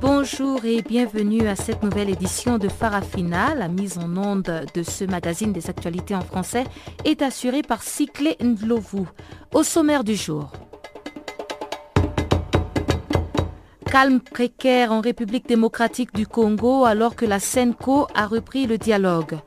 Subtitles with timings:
[0.00, 3.56] Bonjour et bienvenue à cette nouvelle édition de Farafina.
[3.56, 6.64] La mise en onde de ce magazine des actualités en français
[7.04, 9.06] est assurée par Cyclé Ndlovu.
[9.52, 10.52] Au sommaire du jour.
[13.90, 19.38] Calme précaire en République démocratique du Congo alors que la SENCO a repris le dialogue.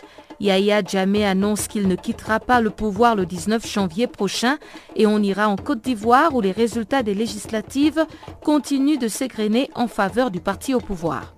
[0.42, 4.58] Yahya Jammeh annonce qu'il ne quittera pas le pouvoir le 19 janvier prochain
[4.96, 8.08] et on ira en Côte d'Ivoire où les résultats des législatives
[8.44, 11.36] continuent de s'égrener en faveur du parti au pouvoir.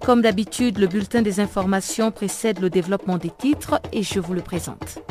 [0.00, 4.40] Comme d'habitude, le bulletin des informations précède le développement des titres et je vous le
[4.40, 5.02] présente.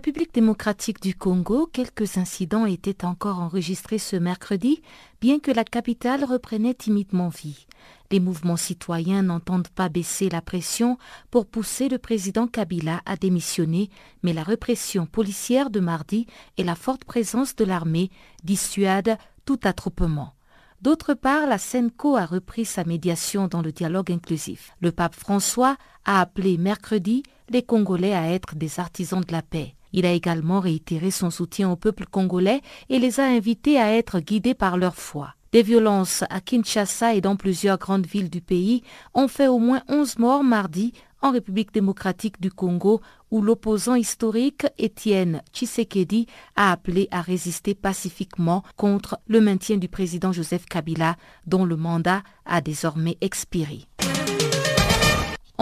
[0.00, 4.80] République démocratique du Congo, quelques incidents étaient encore enregistrés ce mercredi,
[5.20, 7.66] bien que la capitale reprenait timidement vie.
[8.10, 10.96] Les mouvements citoyens n'entendent pas baisser la pression
[11.30, 13.90] pour pousser le président Kabila à démissionner,
[14.22, 18.10] mais la répression policière de mardi et la forte présence de l'armée
[18.42, 20.32] dissuadent tout attroupement.
[20.80, 24.72] D'autre part, la SENCO a repris sa médiation dans le dialogue inclusif.
[24.80, 29.74] Le pape François a appelé mercredi les Congolais à être des artisans de la paix.
[29.92, 34.20] Il a également réitéré son soutien au peuple congolais et les a invités à être
[34.20, 35.34] guidés par leur foi.
[35.52, 38.82] Des violences à Kinshasa et dans plusieurs grandes villes du pays
[39.14, 40.92] ont fait au moins 11 morts mardi
[41.22, 46.26] en République démocratique du Congo où l'opposant historique Étienne Tshisekedi
[46.56, 52.22] a appelé à résister pacifiquement contre le maintien du président Joseph Kabila dont le mandat
[52.46, 53.86] a désormais expiré.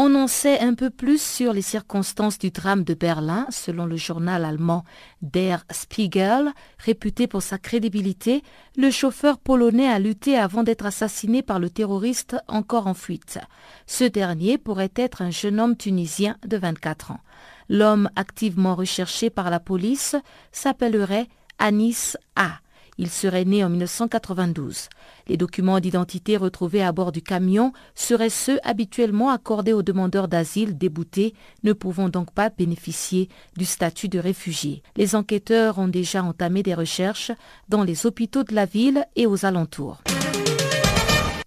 [0.01, 3.97] On en sait un peu plus sur les circonstances du drame de Berlin, selon le
[3.97, 4.85] journal allemand
[5.23, 6.53] Der Spiegel.
[6.79, 8.45] Réputé pour sa crédibilité,
[8.77, 13.41] le chauffeur polonais a lutté avant d'être assassiné par le terroriste encore en fuite.
[13.89, 17.21] Ce dernier pourrait être un jeune homme tunisien de 24 ans.
[17.69, 20.15] L'homme activement recherché par la police
[20.53, 21.27] s'appellerait
[21.59, 22.61] Anis A.
[22.99, 24.89] Il serait né en 1992.
[25.29, 30.77] Les documents d'identité retrouvés à bord du camion seraient ceux habituellement accordés aux demandeurs d'asile
[30.77, 34.83] déboutés, ne pouvant donc pas bénéficier du statut de réfugié.
[34.97, 37.31] Les enquêteurs ont déjà entamé des recherches
[37.69, 40.03] dans les hôpitaux de la ville et aux alentours.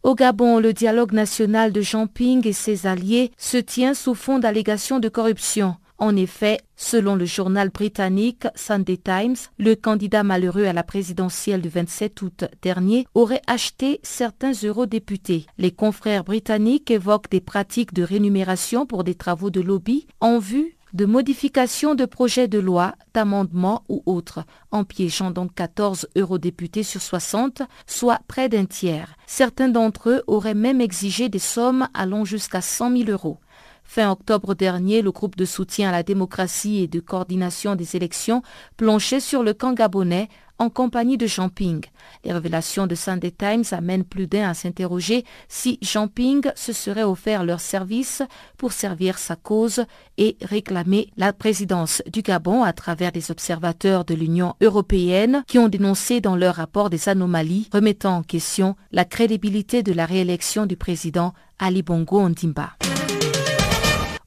[0.03, 4.99] Au Gabon, le dialogue national de Jean-Ping et ses alliés se tient sous fond d'allégations
[4.99, 5.75] de corruption.
[6.01, 11.69] En effet, selon le journal britannique Sunday Times, le candidat malheureux à la présidentielle du
[11.69, 15.45] 27 août dernier aurait acheté certains eurodéputés.
[15.59, 20.75] Les confrères britanniques évoquent des pratiques de rémunération pour des travaux de lobby en vue
[20.93, 27.01] de modification de projets de loi, d'amendements ou autres, en piégeant donc 14 eurodéputés sur
[27.01, 29.15] 60, soit près d'un tiers.
[29.27, 33.37] Certains d'entre eux auraient même exigé des sommes allant jusqu'à 100 000 euros.
[33.93, 38.41] Fin octobre dernier, le groupe de soutien à la démocratie et de coordination des élections
[38.77, 40.29] planchait sur le camp gabonais
[40.59, 41.83] en compagnie de Jean-Ping.
[42.23, 47.43] Les révélations de Sunday Times amènent plus d'un à s'interroger si Jean-Ping se serait offert
[47.43, 48.23] leur service
[48.55, 49.83] pour servir sa cause
[50.17, 55.67] et réclamer la présidence du Gabon à travers des observateurs de l'Union européenne qui ont
[55.67, 60.77] dénoncé dans leur rapport des anomalies remettant en question la crédibilité de la réélection du
[60.77, 62.69] président Ali Bongo Ondimba.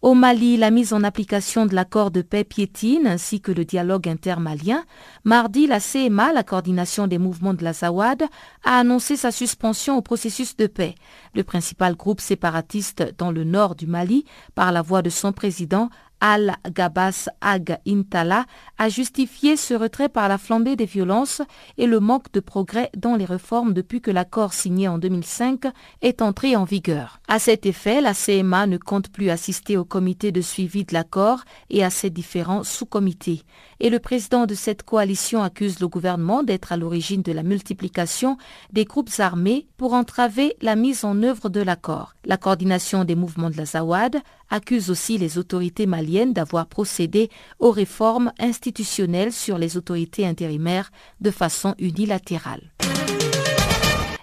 [0.04, 4.06] Au Mali, la mise en application de l'accord de paix piétine ainsi que le dialogue
[4.06, 4.84] intermalien.
[5.24, 8.24] Mardi, la CMA, la coordination des mouvements de la Zawad,
[8.65, 10.95] a annoncé sa suspension au processus de paix.
[11.34, 15.89] Le principal groupe séparatiste dans le nord du Mali, par la voix de son président,
[16.26, 18.47] Al-Gabas Ag Intala
[18.78, 21.42] a justifié ce retrait par la flambée des violences
[21.76, 25.66] et le manque de progrès dans les réformes depuis que l'accord signé en 2005
[26.00, 27.21] est entré en vigueur.
[27.28, 31.44] À cet effet, la CMA ne compte plus assister au comité de suivi de l'accord
[31.68, 33.42] et à ses différents sous-comités.
[33.84, 38.39] Et le président de cette coalition accuse le gouvernement d'être à l'origine de la multiplication
[38.72, 42.15] des groupes armés pour entraver la mise en œuvre de l'accord.
[42.25, 47.28] La coordination des mouvements de la Zawad accuse aussi les autorités maliennes d'avoir procédé
[47.59, 50.91] aux réformes institutionnelles sur les autorités intérimaires
[51.21, 52.72] de façon unilatérale.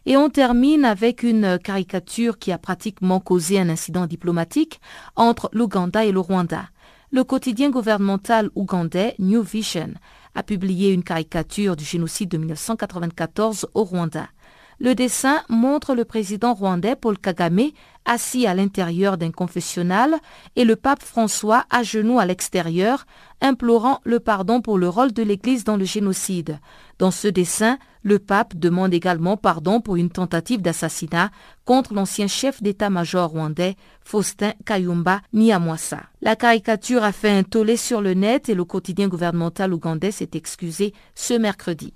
[0.07, 4.81] Et on termine avec une caricature qui a pratiquement causé un incident diplomatique
[5.16, 6.64] entre l'Ouganda et le Rwanda.
[7.13, 9.90] Le quotidien gouvernemental ougandais New Vision
[10.34, 14.30] a publié une caricature du génocide de 1994 au Rwanda.
[14.83, 17.69] Le dessin montre le président rwandais Paul Kagame
[18.06, 20.16] assis à l'intérieur d'un confessionnal
[20.56, 23.06] et le pape François à genoux à l'extérieur,
[23.42, 26.57] implorant le pardon pour le rôle de l'Église dans le génocide.
[26.98, 31.30] Dans ce dessin, le pape demande également pardon pour une tentative d'assassinat
[31.63, 36.00] contre l'ancien chef d'état-major rwandais Faustin Kayumba Nyamwasa.
[36.24, 40.31] La caricature a fait un tollé sur le net et le quotidien gouvernemental ougandais s'est
[40.33, 41.94] excusé ce mercredi.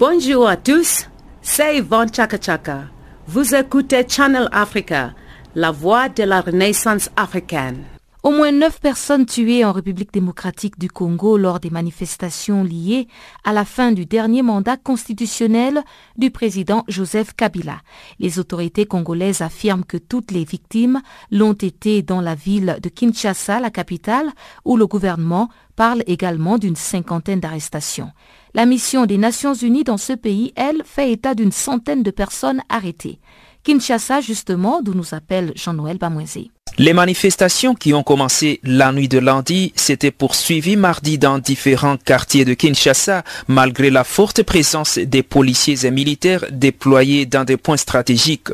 [0.00, 1.10] Bonjour à tous,
[1.42, 2.84] c'est Yvonne Chaka Chaka.
[3.26, 5.12] Vous écoutez Channel Africa,
[5.54, 7.84] la voix de la renaissance africaine.
[8.22, 13.08] Au moins neuf personnes tuées en République démocratique du Congo lors des manifestations liées
[13.44, 15.82] à la fin du dernier mandat constitutionnel
[16.16, 17.82] du président Joseph Kabila.
[18.18, 23.60] Les autorités congolaises affirment que toutes les victimes l'ont été dans la ville de Kinshasa,
[23.60, 24.30] la capitale,
[24.64, 28.12] où le gouvernement parle également d'une cinquantaine d'arrestations.
[28.52, 32.62] La mission des Nations Unies dans ce pays, elle, fait état d'une centaine de personnes
[32.68, 33.20] arrêtées.
[33.62, 36.50] Kinshasa, justement, d'où nous appelle Jean-Noël Bamouezé.
[36.76, 42.44] Les manifestations qui ont commencé la nuit de lundi s'étaient poursuivies mardi dans différents quartiers
[42.44, 48.48] de Kinshasa, malgré la forte présence des policiers et militaires déployés dans des points stratégiques.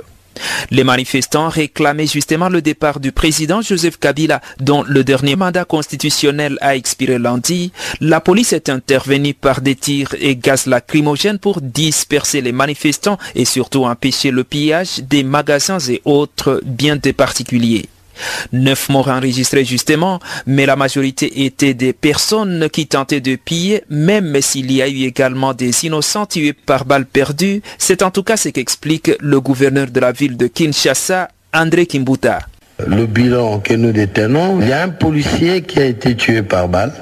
[0.70, 6.58] Les manifestants réclamaient justement le départ du président Joseph Kabila, dont le dernier mandat constitutionnel
[6.60, 7.72] a expiré lundi.
[8.00, 13.44] La police est intervenue par des tirs et gaz lacrymogènes pour disperser les manifestants et
[13.44, 17.88] surtout empêcher le pillage des magasins et autres biens des particuliers.
[18.52, 24.40] Neuf morts enregistrés justement, mais la majorité étaient des personnes qui tentaient de piller, même
[24.40, 27.62] s'il y a eu également des innocents tués par balles perdues.
[27.78, 32.40] C'est en tout cas ce qu'explique le gouverneur de la ville de Kinshasa, André Kimbuta.
[32.86, 36.68] Le bilan que nous détenons, il y a un policier qui a été tué par
[36.68, 36.92] balle.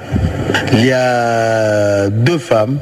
[0.71, 2.79] Il y a deux femmes,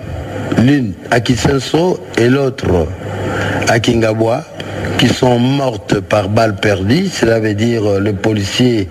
[0.59, 2.87] l'une à Kisenso et l'autre
[3.67, 4.43] à Kingabwa
[4.97, 8.89] qui sont mortes par balles perdues, cela veut dire euh, le policier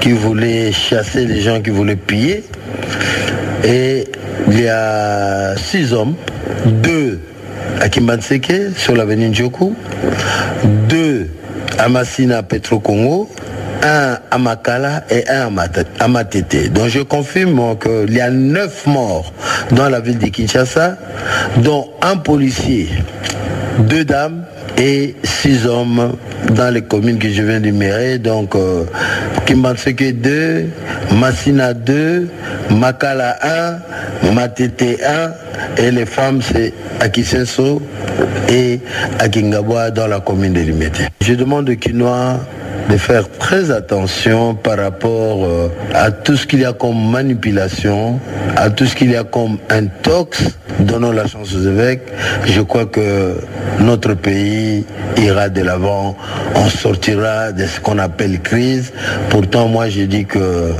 [0.00, 2.44] qui voulait chasser les gens qui voulaient piller.
[3.64, 4.04] Et
[4.48, 6.14] il y a six hommes,
[6.66, 7.20] deux
[7.80, 9.74] à Kimbanseke sur l'avenue Njoku,
[10.88, 11.28] deux
[11.78, 13.28] à Massina Petro Congo,
[13.82, 15.50] un à Makala et un
[16.00, 16.72] à Matete.
[16.72, 19.32] Donc je confirme qu'il y a neuf morts
[19.72, 20.96] dans la ville de Kinshasa,
[21.58, 22.88] dont un policier,
[23.78, 24.44] deux dames
[24.78, 26.12] et six hommes
[26.52, 28.18] dans les communes que je viens d'énumérer.
[28.18, 28.84] Donc, euh,
[29.46, 30.66] Kimbanseke 2,
[31.18, 32.28] Massina 2,
[32.70, 33.38] Makala
[34.22, 37.82] 1, Matete 1, et les femmes c'est Akisenso
[38.48, 38.80] et
[39.18, 41.02] Akingabwa dans la commune de Limete.
[41.20, 42.40] Je demande au Quinois
[42.88, 48.20] de faire très attention par rapport euh, à tout ce qu'il y a comme manipulation,
[48.56, 50.58] à tout ce qu'il y a comme intox.
[50.80, 52.02] Donnons la chance aux évêques.
[52.44, 53.36] Je crois que
[53.80, 54.84] notre pays
[55.16, 56.16] ira de l'avant.
[56.54, 58.92] On sortira de ce qu'on appelle crise.
[59.30, 60.72] Pourtant, moi, je dis que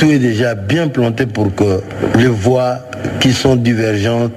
[0.00, 1.82] tout est déjà bien planté pour que
[2.16, 2.78] les voies
[3.20, 4.32] qui sont divergentes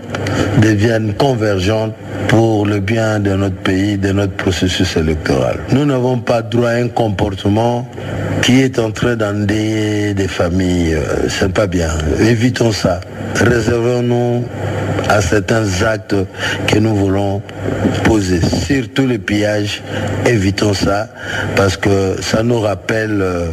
[0.62, 1.94] deviennent convergentes
[2.28, 5.60] pour le bien de notre pays, de notre processus électoral.
[5.72, 7.88] Nous n'avons pas droit à un comportement
[8.44, 10.96] qui est en train d'endayer des familles.
[10.96, 11.92] Euh, Ce n'est pas bien.
[12.20, 13.00] Évitons ça.
[13.36, 14.46] Réservons-nous
[15.10, 16.16] à certains actes
[16.68, 17.42] que nous voulons
[18.04, 18.42] poser.
[18.42, 19.82] Surtout le pillage,
[20.26, 21.10] évitons ça
[21.56, 23.48] parce que ça nous rappelle euh,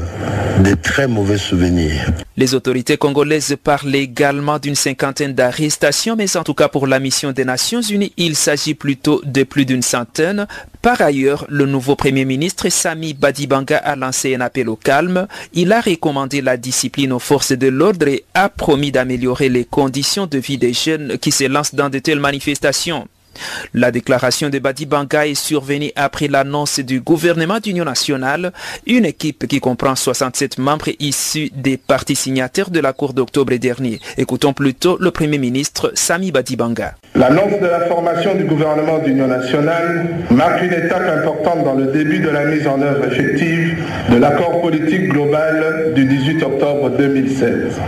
[0.65, 2.07] de très mauvais souvenirs.
[2.41, 7.33] Les autorités congolaises parlent également d'une cinquantaine d'arrestations, mais en tout cas pour la mission
[7.33, 10.47] des Nations Unies, il s'agit plutôt de plus d'une centaine.
[10.81, 15.29] Par ailleurs, le nouveau Premier ministre Sami Badibanga a lancé un appel au calme.
[15.53, 20.27] Il a recommandé la discipline aux forces de l'ordre et a promis d'améliorer les conditions
[20.27, 23.07] de vie des jeunes qui se lancent dans de telles manifestations.
[23.75, 28.53] La déclaration de Badibanga est survenue après l'annonce du gouvernement d'union nationale,
[28.87, 34.01] une équipe qui comprend 67 membres issus des partis signataires de l'accord d'octobre dernier.
[34.19, 36.95] Écoutons plutôt le Premier ministre Sami Badibanga.
[37.15, 42.21] L'annonce de la formation du gouvernement d'union nationale marque une étape importante dans le début
[42.21, 43.77] de la mise en œuvre effective
[44.11, 47.81] de l'accord politique global du 18 octobre 2016.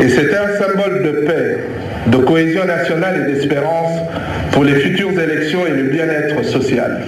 [0.00, 1.64] Et c'est un symbole de paix
[2.06, 4.00] de cohésion nationale et d'espérance
[4.52, 7.02] pour les futures élections et le bien-être social.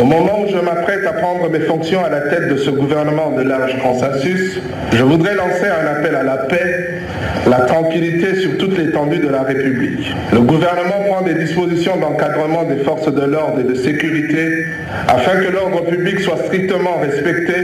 [0.00, 3.30] Au moment où je m'apprête à prendre mes fonctions à la tête de ce gouvernement
[3.30, 4.58] de large consensus,
[4.92, 7.00] je voudrais lancer un appel à la paix,
[7.48, 10.12] la tranquillité sur toute l'étendue de la République.
[10.32, 14.64] Le gouvernement prend des dispositions d'encadrement des forces de l'ordre et de sécurité
[15.08, 17.54] afin que l'ordre public soit strictement respecté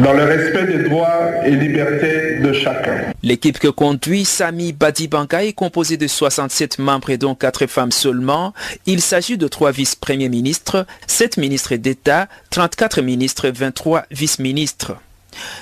[0.00, 2.92] dans le respect des droits et libertés de chacun.
[3.22, 8.52] L'équipe que conduit Sami Badibanka est composée de 67 membres et dont 4 femmes seulement.
[8.86, 14.96] Il s'agit de 3 vice-premiers ministres, 7 ministres d'État, 34 ministres, 23 vice-ministres.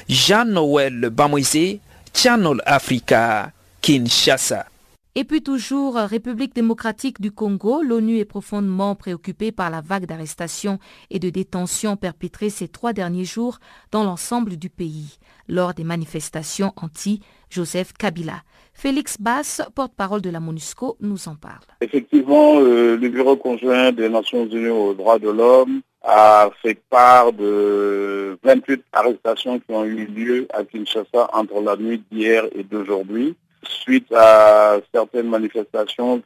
[0.08, 1.80] Jean-Noël Bamoisé,
[2.14, 4.66] Channel Africa, Kinshasa.
[5.14, 10.78] Et puis toujours, République démocratique du Congo, l'ONU est profondément préoccupée par la vague d'arrestations
[11.10, 13.58] et de détentions perpétrées ces trois derniers jours
[13.90, 15.18] dans l'ensemble du pays,
[15.48, 18.42] lors des manifestations anti-Joseph Kabila.
[18.78, 21.64] Félix Bass, porte-parole de la MONUSCO, nous en parle.
[21.80, 27.32] Effectivement, euh, le Bureau conjoint des Nations Unies aux droits de l'homme a fait part
[27.32, 33.34] de 28 arrestations qui ont eu lieu à Kinshasa entre la nuit d'hier et d'aujourd'hui
[33.64, 36.22] suite à certaines manifestations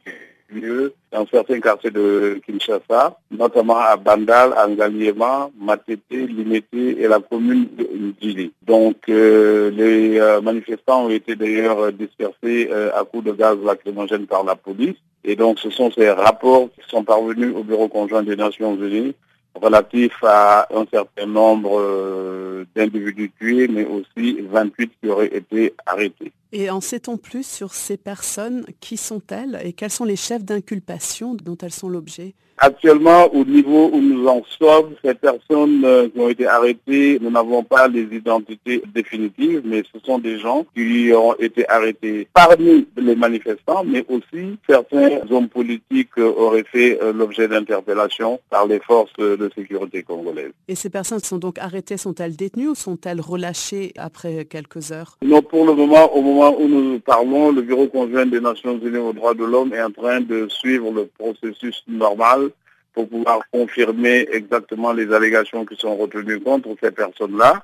[1.11, 7.87] dans certains quartiers de Kinshasa, notamment à Bandal, Angaliema, Matete, Limete et la commune de
[7.93, 8.51] Ndili.
[8.65, 14.27] Donc euh, les euh, manifestants ont été d'ailleurs dispersés euh, à coups de gaz lacrymogène
[14.27, 14.97] par la police.
[15.23, 19.15] Et donc ce sont ces rapports qui sont parvenus au Bureau conjoint des Nations Unies
[19.55, 26.31] relatifs à un certain nombre d'individus tués, mais aussi 28 qui auraient été arrêtés.
[26.51, 28.65] Et en sait-on plus sur ces personnes?
[28.79, 29.59] Qui sont-elles?
[29.63, 32.35] Et quels sont les chefs d'inculpation dont elles sont l'objet?
[32.57, 37.31] Actuellement, au niveau où nous en sommes, ces personnes euh, qui ont été arrêtées, nous
[37.31, 42.87] n'avons pas les identités définitives, mais ce sont des gens qui ont été arrêtés parmi
[42.95, 49.13] les manifestants, mais aussi certains hommes politiques auraient fait euh, l'objet d'interpellation par les forces
[49.17, 50.51] de sécurité congolaises.
[50.67, 55.17] Et ces personnes sont donc arrêtées, sont-elles détenues ou sont-elles relâchées après quelques heures?
[55.21, 58.97] Non, pour le moment, au moment où nous parlons, le Bureau conjoint des Nations Unies
[58.97, 62.51] aux droits de l'homme est en train de suivre le processus normal
[62.93, 67.63] pour pouvoir confirmer exactement les allégations qui sont retenues contre ces personnes-là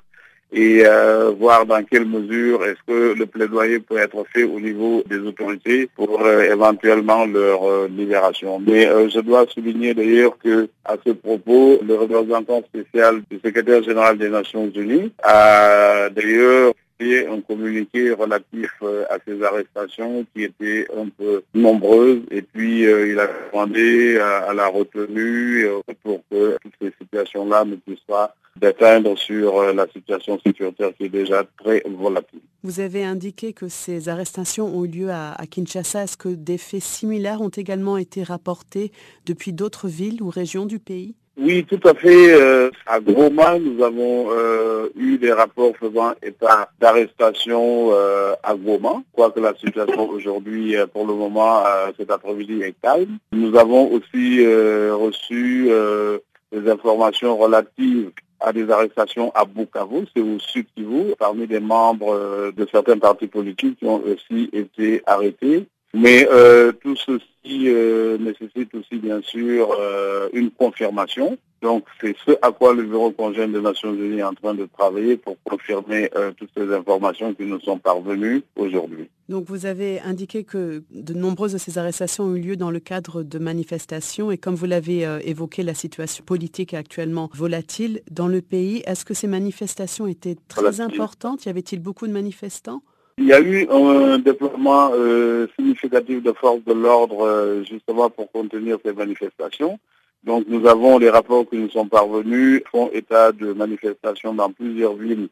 [0.52, 5.02] et euh, voir dans quelle mesure est-ce que le plaidoyer peut être fait au niveau
[5.06, 8.58] des autorités pour euh, éventuellement leur euh, libération.
[8.58, 14.18] Mais je dois souligner d'ailleurs que à ce propos, le représentant spécial du secrétaire général
[14.18, 21.08] des Nations Unies a d'ailleurs un communiqué relatif euh, à ces arrestations qui étaient un
[21.08, 26.74] peu nombreuses et puis euh, il a demandé à, la retenue euh, pour que toutes
[26.80, 32.40] ces situations-là ne puissent pas d'atteindre sur la situation sécuritaire qui est déjà très volatile.
[32.62, 36.02] Vous avez indiqué que ces arrestations ont eu lieu à, à Kinshasa.
[36.02, 38.92] Est-ce que des faits similaires ont également été rapportés
[39.24, 41.14] depuis d'autres villes ou régions du pays?
[41.40, 42.34] Oui, tout à fait.
[42.34, 49.02] Euh, à Goma, nous avons euh, eu des rapports faisant état d'arrestation euh, à Goma,
[49.12, 51.62] quoique la situation aujourd'hui, pour le moment,
[51.96, 53.16] cet après-midi est calme.
[53.32, 55.70] Nous avons aussi reçu
[56.52, 62.52] des informations relatives à des arrestations à Bukavu, c'est au sud Kivu, parmi des membres
[62.56, 65.66] de certains partis politiques qui ont aussi été arrêtés.
[65.92, 71.36] Mais euh, tout ceci euh, nécessite aussi bien sûr euh, une confirmation.
[71.62, 74.66] Donc c'est ce à quoi le Bureau conjoint des Nations Unies est en train de
[74.78, 79.10] travailler pour confirmer toutes ces informations qui nous sont parvenues aujourd'hui.
[79.28, 82.80] Donc vous avez indiqué que de nombreuses de ces arrestations ont eu lieu dans le
[82.80, 88.26] cadre de manifestations et comme vous l'avez évoqué, la situation politique est actuellement volatile dans
[88.26, 88.82] le pays.
[88.86, 91.44] Est-ce que ces manifestations étaient très importantes?
[91.44, 92.80] Y avait-il beaucoup de manifestants?
[93.20, 98.32] Il y a eu un déploiement euh, significatif de forces de l'ordre euh, justement pour
[98.32, 99.78] contenir ces manifestations.
[100.24, 104.94] Donc nous avons les rapports qui nous sont parvenus, font état de manifestations dans plusieurs
[104.94, 105.28] villes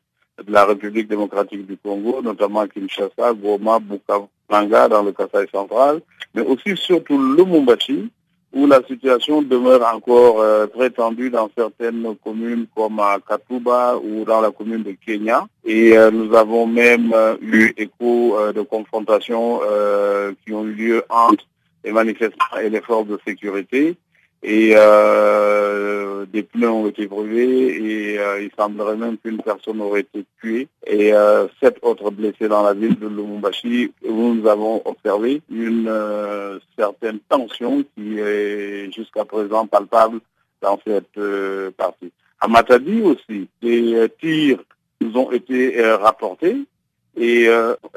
[0.47, 6.00] de la République démocratique du Congo, notamment Kinshasa, Goma, Bukavu, dans le Kasaï central,
[6.35, 8.11] mais aussi surtout Lumumbashi,
[8.52, 14.25] où la situation demeure encore euh, très tendue dans certaines communes comme à Katuba ou
[14.25, 15.47] dans la commune de Kenya.
[15.64, 19.61] Et euh, nous avons même euh, eu écho de confrontations
[20.45, 21.45] qui ont eu lieu entre
[21.85, 23.97] les manifestants et les forces de sécurité
[24.42, 30.00] et euh, des pneus ont été brûlés et euh, il semblerait même qu'une personne aurait
[30.00, 34.80] été tuée et euh, sept autres blessés dans la ville de Lumumbashi où nous avons
[34.85, 35.92] observé une
[36.78, 40.21] certaine tension qui est jusqu'à présent palpable
[40.62, 41.18] dans cette
[41.76, 42.12] partie.
[42.40, 44.62] À Matadi aussi, des tirs
[45.00, 46.57] nous ont été rapportés
[47.16, 47.49] et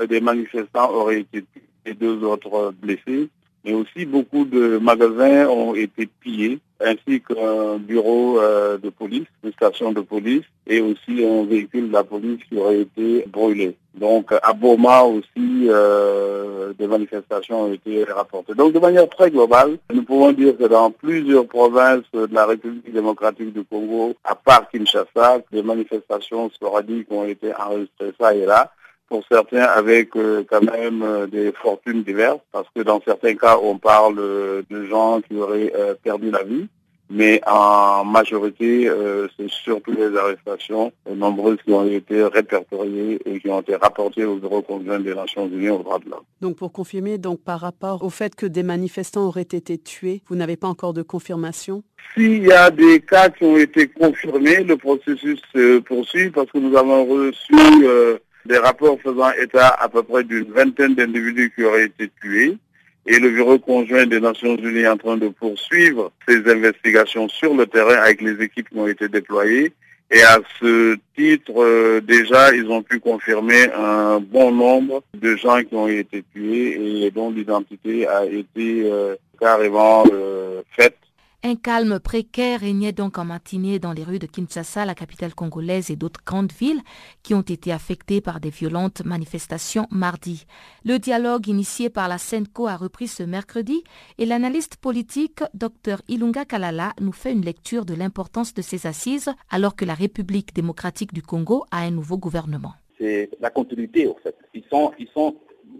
[0.10, 1.62] des manifestants auraient été tués.
[1.86, 3.30] et deux autres blessés.
[3.66, 9.54] Mais aussi beaucoup de magasins ont été pillés ainsi qu'un bureau euh, de police, une
[9.54, 13.76] station de police et aussi un véhicule de la police qui aurait été brûlé.
[13.94, 18.56] Donc à Boma aussi, euh, des manifestations ont été rapportées.
[18.56, 22.92] Donc de manière très globale, nous pouvons dire que dans plusieurs provinces de la République
[22.92, 28.72] démocratique du Congo, à part Kinshasa, des manifestations sporadiques ont été enregistrées ça et là
[29.12, 33.78] pour certains avec euh, quand même des fortunes diverses, parce que dans certains cas, on
[33.78, 36.68] parle de gens qui auraient perdu la vie.
[37.14, 43.50] Mais en majorité, euh, c'est surtout les arrestations nombreuses qui ont été répertoriées et qui
[43.50, 46.24] ont été rapportées au Bureau conjoint des Nations Unies aux droits de l'homme.
[46.40, 50.38] Donc pour confirmer, donc par rapport au fait que des manifestants auraient été tués, vous
[50.38, 51.84] n'avez pas encore de confirmation?
[52.16, 56.60] S'il y a des cas qui ont été confirmés, le processus se poursuit parce que
[56.60, 57.54] nous avons reçu
[57.84, 62.58] euh, des rapports faisant état à peu près d'une vingtaine d'individus qui auraient été tués
[63.06, 67.56] et le Bureau conjoint des Nations Unies est en train de poursuivre ces investigations sur
[67.56, 69.74] le terrain avec les équipes qui ont été déployées.
[70.12, 75.64] Et à ce titre, euh, déjà, ils ont pu confirmer un bon nombre de gens
[75.64, 80.98] qui ont été tués et dont l'identité a été euh, carrément euh, faite
[81.44, 85.90] un calme précaire régnait donc en matinée dans les rues de Kinshasa, la capitale congolaise
[85.90, 86.82] et d'autres grandes villes
[87.24, 90.46] qui ont été affectées par des violentes manifestations mardi.
[90.86, 93.84] Le dialogue initié par la SENCO a repris ce mercredi
[94.20, 99.32] et l'analyste politique Dr Ilunga Kalala nous fait une lecture de l'importance de ces assises
[99.50, 102.74] alors que la République démocratique du Congo a un nouveau gouvernement.
[103.00, 104.36] C'est la continuité en fait.
[104.54, 105.36] Ils sont, ils sont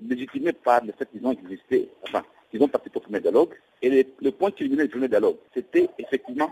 [0.10, 1.90] légitimés par le fait qu'ils ont existé,
[2.54, 3.54] ils ont participé au premier dialogue.
[3.82, 6.50] Et le, point qui illuminait le premier dialogue, c'était effectivement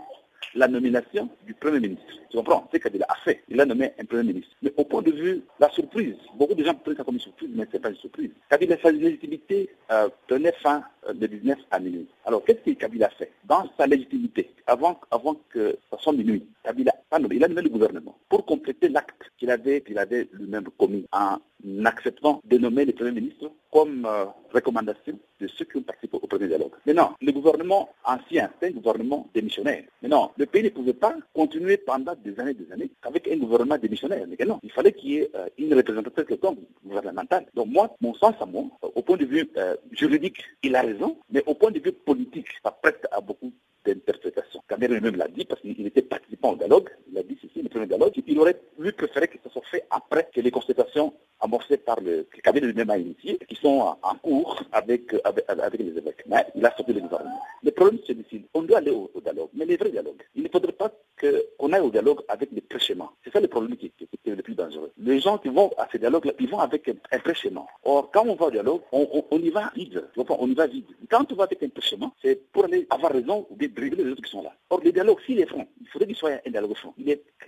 [0.55, 2.05] la nomination du Premier ministre.
[2.31, 2.67] Tu comprends?
[2.71, 3.43] C'est qu'il a fait.
[3.49, 4.51] Il a nommé un Premier ministre.
[4.63, 7.49] Mais au point de vue, la surprise, beaucoup de gens prennent ça comme une surprise,
[7.53, 8.31] mais ce n'est pas une surprise.
[8.49, 12.07] Kabila, sa légitimité euh, tenait fin euh, le 19 à minuit.
[12.25, 13.31] Alors, qu'est-ce que Kabila a fait?
[13.45, 16.93] Dans sa légitimité, avant, avant que ça soit minuit, Kabila
[17.31, 21.37] il a nommé le gouvernement pour compléter l'acte qu'il avait, qu'il avait lui-même commis en
[21.85, 26.27] acceptant de nommer le Premier ministre comme euh, recommandation de ceux qui ont participé au
[26.27, 26.71] premier dialogue.
[26.85, 29.83] Mais non, le gouvernement ancien, c'est un gouvernement démissionnaire.
[30.01, 33.27] Mais non, le pays ne pouvait pas continuer pendant des années et des années avec
[33.27, 34.25] un gouvernement démissionnaire.
[34.27, 37.45] Mais non, il fallait qu'il y ait euh, une représentation gouvernementale.
[37.53, 41.17] Donc moi, mon sens à moi, au point de vue euh, juridique, il a raison,
[41.29, 43.51] mais au point de vue politique, ça prête à beaucoup
[43.85, 44.61] d'interprétations.
[44.67, 47.69] Cameroun même l'a dit parce qu'il était participant au dialogue, il a dit ceci, le
[47.69, 51.77] premier dialogue, il aurait lui préféré que ce soit fait après que les consultations amorcées
[51.77, 56.23] par le, cabinet lui-même a initié, qui sont en, cours avec, avec, les évêques.
[56.27, 57.41] Mais il a sorti le gouvernement.
[57.63, 58.45] Le problème, c'est ici.
[58.53, 60.21] On doit aller au, dialogue, mais les vrais dialogues.
[60.35, 63.11] Il ne faudrait pas qu'on aille au dialogue avec des prêchements.
[63.23, 64.91] C'est ça le problème qui, est le plus dangereux.
[64.97, 67.67] Les gens qui vont à ces dialogues-là, ils vont avec un, prêchement.
[67.83, 70.07] Or, quand on va au dialogue, on, y va vide.
[70.17, 70.85] On y va vide.
[71.09, 74.11] Quand on va avec un prêchement, c'est pour aller avoir raison ou de brûler les
[74.11, 74.53] autres qui sont là.
[74.69, 76.93] Or, le dialogue, s'il est franc, il faudrait qu'il soit un dialogue franc.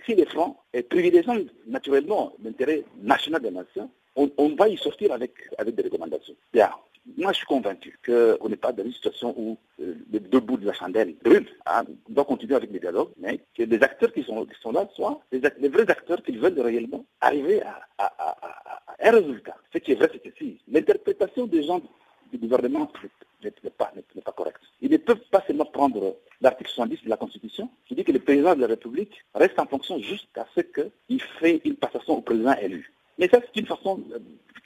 [0.04, 5.32] S'il est franc, et privilégiant naturellement l'intérêt national des nations, on, va y sortir avec,
[5.58, 6.34] avec des recommandations.
[6.52, 6.70] Bien.
[7.16, 10.56] Moi, je suis convaincu qu'on n'est pas dans une situation où euh, les deux bouts
[10.56, 11.48] de la chandelle brûlent.
[11.66, 11.82] Hein.
[12.08, 14.88] On doit continuer avec les dialogues, mais que les acteurs qui sont, qui sont là
[14.94, 17.82] soient les, vrais acteurs qui veulent réellement arriver à,
[19.00, 19.56] un résultat.
[19.72, 21.82] Ce qui est vrai, c'est que si l'interprétation des gens
[22.32, 22.90] du gouvernement
[23.44, 23.92] n'est pas,
[24.24, 24.60] pas correcte.
[24.80, 28.18] Ils ne peuvent pas seulement prendre l'article 70 de la Constitution qui dit que le
[28.18, 32.54] président de la République reste en fonction jusqu'à ce qu'il fait une passation au président
[32.54, 32.92] élu.
[33.18, 34.18] Mais ça, c'est une façon euh,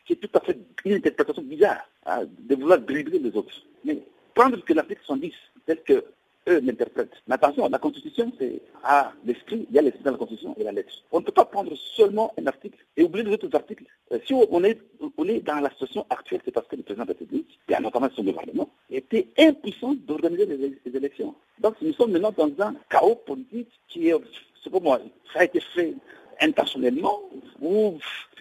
[0.06, 3.62] qui est tout à fait une interprétation bizarre hein, de vouloir dribbler les autres.
[3.84, 3.98] Mais
[4.34, 5.32] prendre que l'article 110,
[5.66, 6.04] tel que
[6.48, 7.22] eux l'interprètent.
[7.26, 10.64] Mais attention, la Constitution, c'est à l'esprit, il y a l'esprit dans la Constitution et
[10.64, 10.92] la lettre.
[11.10, 13.84] On ne peut pas prendre seulement un article et oublier les autres articles.
[14.12, 14.80] Euh, si on est,
[15.18, 17.80] on est dans la situation actuelle, c'est parce que le président de la République, et
[17.80, 21.34] notamment son gouvernement, était impuissant d'organiser les, élections.
[21.58, 24.14] Donc nous sommes maintenant dans un chaos politique qui est,
[24.62, 25.00] c'est pour moi,
[25.32, 25.94] ça a été fait
[26.40, 27.20] intentionnellement
[27.60, 27.98] ou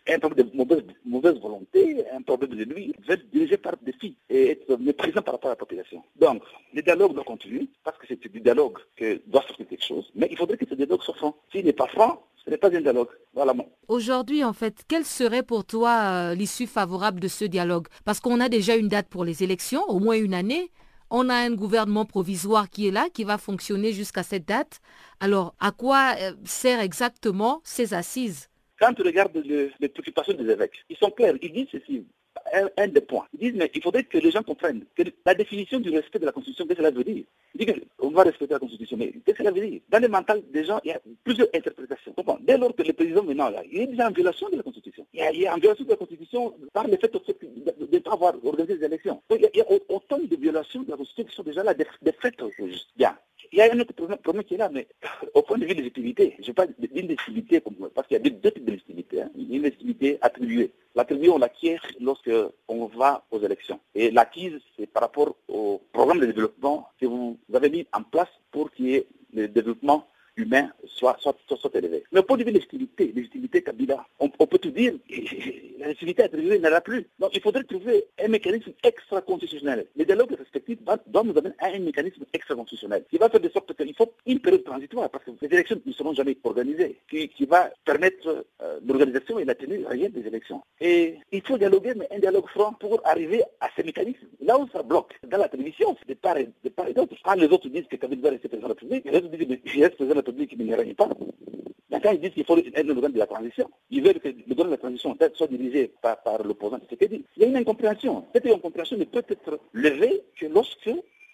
[0.07, 0.57] un problème de
[1.03, 5.33] mauvaise, volonté, un problème de lui, veut dirigé par des filles et être méprisant par
[5.33, 6.03] rapport à la population.
[6.15, 10.11] Donc, le dialogue doit continuer parce que c'est du dialogue que doit sortir quelque chose,
[10.13, 11.35] mais il faudrait que ce dialogue soit franc.
[11.51, 13.09] S'il n'est pas franc, ce n'est pas un dialogue.
[13.33, 13.53] Voilà.
[13.95, 17.87] Aujourd'hui, en fait, quelle serait pour toi euh, l'issue favorable de ce dialogue?
[18.03, 20.69] Parce qu'on a déjà une date pour les élections, au moins une année.
[21.09, 24.81] On a un gouvernement provisoire qui est là, qui va fonctionner jusqu'à cette date.
[25.21, 28.49] Alors, à quoi euh, sert exactement ces assises?
[28.77, 31.35] Quand tu regardes les préoccupations des évêques, ils sont clairs.
[31.41, 32.05] Ils disent ceci.
[32.77, 33.25] Un, des points.
[33.33, 36.25] Ils disent, mais il faudrait que les gens comprennent que la définition du respect de
[36.25, 37.23] la Constitution, qu'est-ce que cela veut dire?
[37.55, 39.81] Ils disent qu'on va respecter la Constitution, mais qu'est-ce que cela veut dire?
[39.89, 42.13] Dans le mental des gens, il y a plusieurs interprétations.
[42.41, 45.05] Dès lors que le président maintenant, là, il est déjà en violation de la Constitution.
[45.13, 47.19] Il y a, en violation de la Constitution par le fait de
[47.91, 49.21] ne pas avoir organisé des élections.
[49.31, 52.11] Il y a, autant de violations de la Constitution qui sont déjà là, des, des
[52.11, 52.35] faits
[52.95, 53.17] Bien.
[53.55, 54.85] Il y a un autre problème, qui est là, mais
[55.33, 57.61] au point de vue de légitimité, je parle d'une légitimité,
[57.93, 59.21] parce qu'il y a deux, types de.
[59.21, 59.29] Hein.
[59.33, 60.73] Une légitimité attribuée.
[60.93, 62.29] L'attribuée, on l'acquiert lorsque
[62.67, 63.79] on va aux élections.
[63.95, 68.27] Et l'acquise, c'est par rapport au programme de développement que vous avez mis en place
[68.51, 70.05] pour qu'il y ait le développement
[70.37, 72.03] humain soit, soit, soit, élevé.
[72.11, 74.93] Mais au point de vue de légitimité, légitimité Kabila, on, peut tout dire,
[75.79, 77.07] la légitimité attribuée n'en a plus.
[77.19, 79.85] Donc il faudrait trouver un mécanisme extra-constitutionnel.
[79.95, 83.75] Les dialogues respectifs doivent nous amener à un mécanisme extra-constitutionnel qui va faire de sorte
[83.75, 87.69] qu'il faut une période transitoire parce que les élections ne seront jamais organisées, qui, va
[87.85, 90.61] permettre euh, l'organisation et la tenue réelle des élections.
[90.81, 94.27] Et il faut dialoguer, mais un dialogue franc pour arriver à ces mécanismes.
[94.41, 97.15] Là où ça bloque, dans la télévision, c'est de part et, d'autre.
[97.23, 99.59] Quand les autres disent que Kabila va rester président de la République, les autres disent
[99.59, 101.09] que je reste président République ne règne pas.
[101.89, 103.69] Maintenant, ils disent qu'il faut être le gouvernement de la transition.
[103.89, 107.25] Ils veulent que le gouvernement de la transition soit dirigé par, par l'opposant dit.
[107.37, 108.25] Il y a une incompréhension.
[108.33, 110.89] Cette incompréhension ne peut être levée que lorsque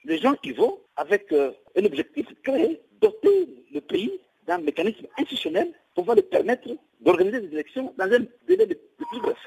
[0.05, 4.11] les gens y vont avec euh, un objectif créé, doter le pays
[4.45, 6.67] d'un mécanisme institutionnel pour pouvoir le permettre
[6.99, 9.37] d'organiser des élections dans un délai le plus bref.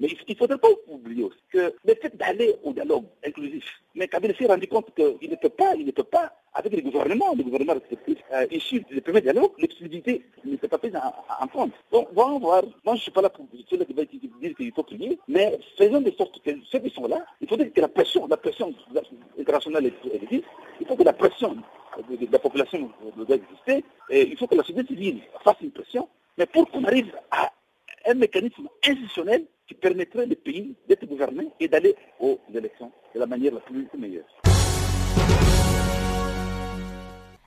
[0.00, 4.34] Mais il ne faudrait pas oublier que le fait d'aller au dialogue inclusif, mais Kabila
[4.34, 7.42] s'est rendu compte qu'il ne peut pas, il ne peut pas, avec les gouvernements, les
[7.42, 11.72] gouvernements respectifs euh, issus du premier dialogue, l'exclusivité ne s'est pas prise en, en, compte.
[11.90, 12.38] Donc, voir.
[12.38, 16.42] Moi, je ne suis pas là pour disent qu'il faut ait, mais faisons de sorte
[16.42, 18.74] que ceux qui sont là, il faudrait que la pression, la pression
[19.38, 20.44] internationale existe,
[20.80, 21.56] il faut que la pression
[22.08, 26.08] de, la population doit exister, et il faut que la société civile fasse une pression,
[26.36, 27.50] mais pour qu'on arrive à
[28.06, 33.26] un mécanisme institutionnel qui permettrait au pays d'être gouverné et d'aller aux élections de la
[33.26, 34.24] manière la plus meilleure.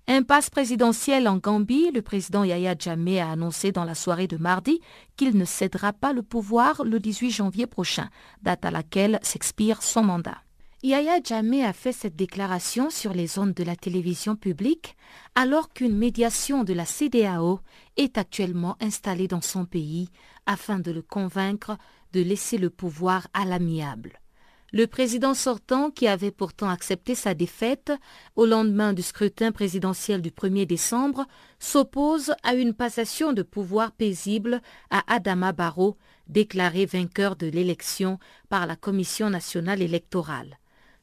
[0.07, 4.81] Impasse présidentielle en Gambie, le président Yahya Jammeh a annoncé dans la soirée de mardi
[5.15, 8.09] qu'il ne cédera pas le pouvoir le 18 janvier prochain,
[8.41, 10.37] date à laquelle s'expire son mandat.
[10.83, 14.97] Yahya Jammeh a fait cette déclaration sur les ondes de la télévision publique
[15.35, 17.59] alors qu'une médiation de la CDAO
[17.97, 20.09] est actuellement installée dans son pays
[20.47, 21.77] afin de le convaincre
[22.13, 24.19] de laisser le pouvoir à l'amiable.
[24.73, 27.91] Le président sortant, qui avait pourtant accepté sa défaite
[28.35, 31.27] au lendemain du scrutin présidentiel du 1er décembre,
[31.59, 35.95] s'oppose à une passation de pouvoir paisible à Adama Barrow,
[36.27, 38.17] déclaré vainqueur de l'élection
[38.49, 40.57] par la Commission nationale électorale.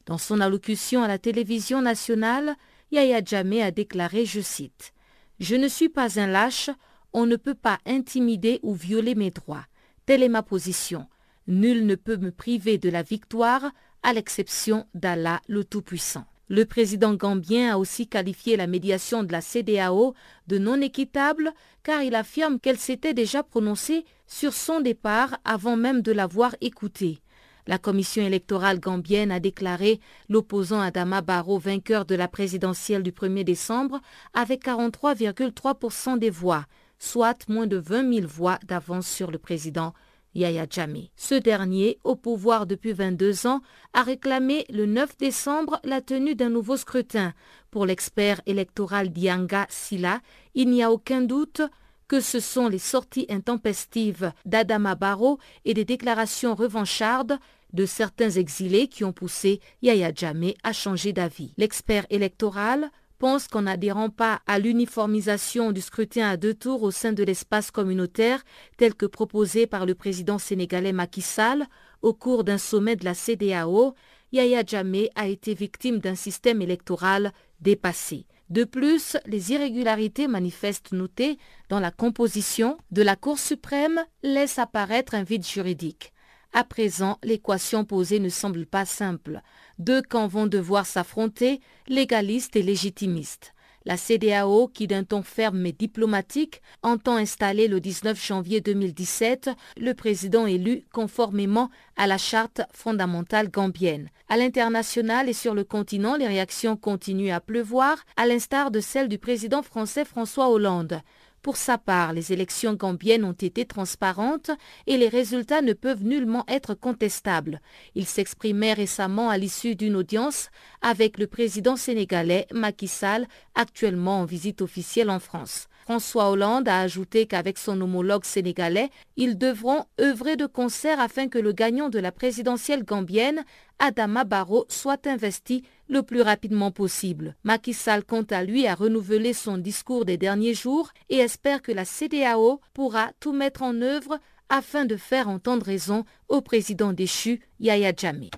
[0.09, 2.55] Dans son allocution à la télévision nationale,
[2.91, 4.91] Yahya Jammeh a déclaré, je cite,
[5.39, 6.71] Je ne suis pas un lâche,
[7.13, 9.67] on ne peut pas intimider ou violer mes droits.
[10.07, 11.05] Telle est ma position.
[11.45, 13.69] Nul ne peut me priver de la victoire,
[14.01, 16.25] à l'exception d'Allah le Tout-Puissant.
[16.47, 20.15] Le président gambien a aussi qualifié la médiation de la CDAO
[20.47, 26.01] de non équitable car il affirme qu'elle s'était déjà prononcée sur son départ avant même
[26.01, 27.21] de l'avoir écoutée.
[27.69, 33.43] La commission électorale gambienne a déclaré l'opposant Adama Barrow vainqueur de la présidentielle du 1er
[33.43, 34.01] décembre
[34.33, 36.65] avec 43,3% des voix,
[36.97, 39.93] soit moins de 20 000 voix d'avance sur le président
[40.33, 41.11] Yahya Jammeh.
[41.15, 43.61] Ce dernier, au pouvoir depuis 22 ans,
[43.93, 47.35] a réclamé le 9 décembre la tenue d'un nouveau scrutin.
[47.69, 50.21] Pour l'expert électoral Dianga Silla,
[50.55, 51.61] il n'y a aucun doute
[52.07, 57.37] que ce sont les sorties intempestives d'Adama Barrow et des déclarations revanchardes
[57.73, 61.53] de certains exilés qui ont poussé Yahya Jammeh à changer d'avis.
[61.57, 67.11] L'expert électoral pense qu'en n'adhérant pas à l'uniformisation du scrutin à deux tours au sein
[67.11, 68.43] de l'espace communautaire
[68.77, 71.67] tel que proposé par le président sénégalais Macky Sall
[72.01, 73.93] au cours d'un sommet de la CDAO,
[74.31, 78.25] Yahya Jammeh a été victime d'un système électoral dépassé.
[78.49, 85.13] De plus, les irrégularités manifestes notées dans la composition de la Cour suprême laissent apparaître
[85.13, 86.13] un vide juridique.
[86.53, 89.41] À présent, l'équation posée ne semble pas simple.
[89.77, 93.53] Deux camps vont devoir s'affronter, légalistes et légitimistes.
[93.85, 99.93] La CDAO, qui d'un ton ferme mais diplomatique, entend installer le 19 janvier 2017 le
[99.93, 104.09] président élu conformément à la charte fondamentale gambienne.
[104.27, 109.07] À l'international et sur le continent, les réactions continuent à pleuvoir, à l'instar de celles
[109.07, 111.01] du président français François Hollande.
[111.41, 114.51] Pour sa part, les élections gambiennes ont été transparentes
[114.87, 117.61] et les résultats ne peuvent nullement être contestables.
[117.95, 120.49] Il s'exprimait récemment à l'issue d'une audience
[120.81, 123.25] avec le président sénégalais Macky Sall,
[123.55, 125.68] actuellement en visite officielle en France.
[125.89, 131.39] François Hollande a ajouté qu'avec son homologue sénégalais, ils devront œuvrer de concert afin que
[131.39, 133.43] le gagnant de la présidentielle gambienne,
[133.79, 137.35] Adama Barrow, soit investi le plus rapidement possible.
[137.43, 141.71] Macky Sall, quant à lui, a renouvelé son discours des derniers jours et espère que
[141.71, 147.41] la CDAO pourra tout mettre en œuvre afin de faire entendre raison au président déchu
[147.59, 148.29] Yaya Jammeh.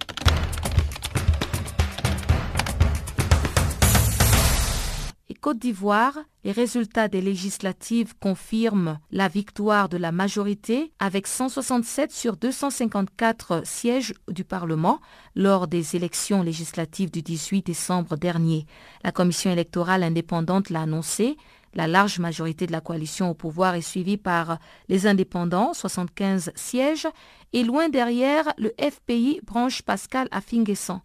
[5.42, 12.38] Côte d'Ivoire, les résultats des législatives confirment la victoire de la majorité avec 167 sur
[12.38, 15.00] 254 sièges du Parlement
[15.36, 18.68] lors des élections législatives du 18 décembre dernier.
[19.04, 21.38] La commission électorale indépendante l'a annoncé.
[21.74, 27.08] La large majorité de la coalition au pouvoir est suivie par les indépendants, 75 sièges,
[27.52, 31.02] et loin derrière le FPI branche Pascal Afinguessan.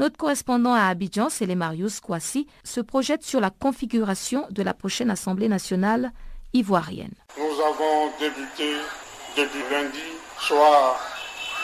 [0.00, 5.46] Notre correspondant à Abidjan, Marius Kouassi, se projette sur la configuration de la prochaine Assemblée
[5.46, 6.10] nationale
[6.54, 7.12] ivoirienne.
[7.36, 8.76] Nous avons débuté
[9.36, 9.98] depuis lundi
[10.38, 10.98] soir,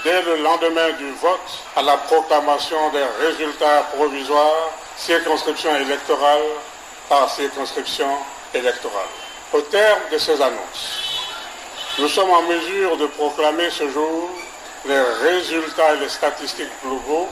[0.05, 6.43] dès le lendemain du vote, à la proclamation des résultats provisoires, circonscription électorale
[7.09, 8.11] par circonscription
[8.53, 9.09] électorale.
[9.55, 11.25] Au terme de ces annonces,
[11.99, 14.29] nous sommes en mesure de proclamer ce jour
[14.87, 17.29] les résultats et les statistiques globaux